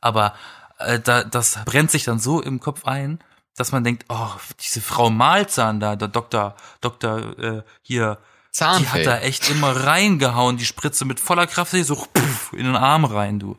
[0.00, 0.34] Aber
[0.78, 3.18] äh, da, das brennt sich dann so im Kopf ein,
[3.56, 8.18] dass man denkt, oh, diese Frau Malzahn da, der Doktor, Doktor äh, hier,
[8.54, 9.04] die hat Zahnfee.
[9.04, 13.38] da echt immer reingehauen, die Spritze mit voller Kraft, so puff, in den Arm rein,
[13.38, 13.56] du.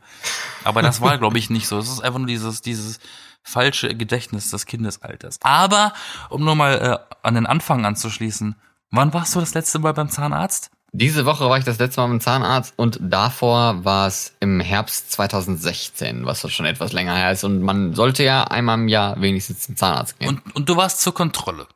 [0.64, 1.78] Aber das war, glaube ich, nicht so.
[1.78, 3.00] Es ist einfach nur dieses, dieses
[3.44, 5.40] falsche Gedächtnis des Kindesalters.
[5.42, 5.94] Aber,
[6.30, 8.56] um nur mal äh, an den Anfang anzuschließen,
[8.92, 10.72] wann warst du das letzte Mal beim Zahnarzt?
[10.92, 15.12] Diese Woche war ich das letzte Mal beim Zahnarzt und davor war es im Herbst
[15.12, 17.44] 2016, was schon etwas länger her ist.
[17.44, 20.30] Und man sollte ja einmal im Jahr wenigstens zum Zahnarzt gehen.
[20.30, 21.68] Und, und du warst zur Kontrolle.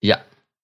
[0.00, 0.18] ja,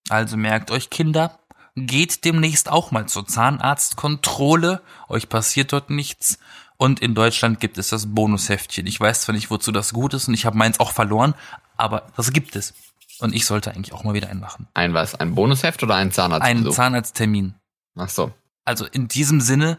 [0.09, 1.40] Also merkt euch, Kinder,
[1.76, 4.80] geht demnächst auch mal zur Zahnarztkontrolle.
[5.08, 6.38] Euch passiert dort nichts.
[6.78, 8.86] Und in Deutschland gibt es das Bonusheftchen.
[8.86, 11.34] Ich weiß zwar nicht, wozu das gut ist und ich habe meins auch verloren,
[11.76, 12.74] aber das gibt es.
[13.18, 14.68] Und ich sollte eigentlich auch mal wieder einen machen.
[14.74, 15.14] ein was?
[15.14, 16.74] Ein Bonusheft oder ein Einen Zahnarztbesuch?
[16.74, 17.54] Zahnarzttermin.
[17.96, 18.32] Ach so.
[18.66, 19.78] Also in diesem Sinne,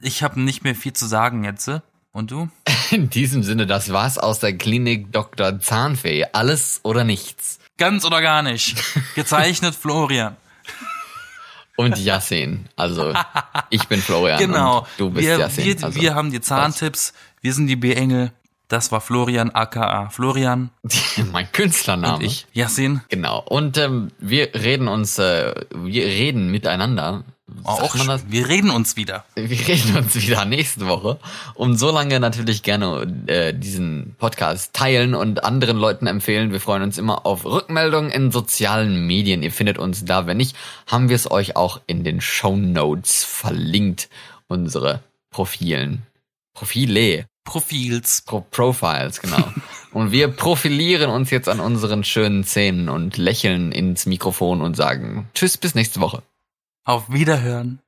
[0.00, 1.70] ich habe nicht mehr viel zu sagen jetzt.
[2.12, 2.48] Und du?
[2.90, 5.60] In diesem Sinne, das war's aus der Klinik Dr.
[5.60, 6.24] Zahnfee.
[6.32, 7.58] Alles oder nichts.
[7.76, 8.82] Ganz oder gar nicht.
[9.14, 10.36] Gezeichnet Florian.
[11.78, 12.64] Und Yassin.
[12.74, 13.14] Also,
[13.70, 14.40] ich bin Florian.
[14.40, 14.84] Genau.
[14.96, 15.64] Du bist wir, Yassin.
[15.64, 17.12] wir, also, wir haben die Zahntipps.
[17.40, 18.32] Wir sind die B-Engel.
[18.66, 20.70] Das war Florian aka Florian.
[21.32, 22.16] mein Künstlername.
[22.16, 23.02] Und ich, Yassin.
[23.10, 23.38] Genau.
[23.38, 27.22] Und ähm, wir reden uns, äh, wir reden miteinander.
[27.64, 27.94] Auch.
[28.28, 29.24] Wir reden uns wieder.
[29.34, 31.18] Wir reden uns wieder nächste Woche.
[31.54, 36.52] Und so lange natürlich gerne äh, diesen Podcast teilen und anderen Leuten empfehlen.
[36.52, 39.42] Wir freuen uns immer auf Rückmeldungen in sozialen Medien.
[39.42, 40.26] Ihr findet uns da.
[40.26, 44.08] Wenn nicht, haben wir es euch auch in den Show Notes verlinkt.
[44.48, 46.02] Unsere Profilen.
[46.54, 47.26] Profile.
[47.44, 48.22] Profils.
[48.26, 49.52] Pro Profiles, genau.
[49.92, 55.28] und wir profilieren uns jetzt an unseren schönen Zähnen und lächeln ins Mikrofon und sagen
[55.34, 56.22] Tschüss, bis nächste Woche.
[56.88, 57.82] Auf Wiederhören.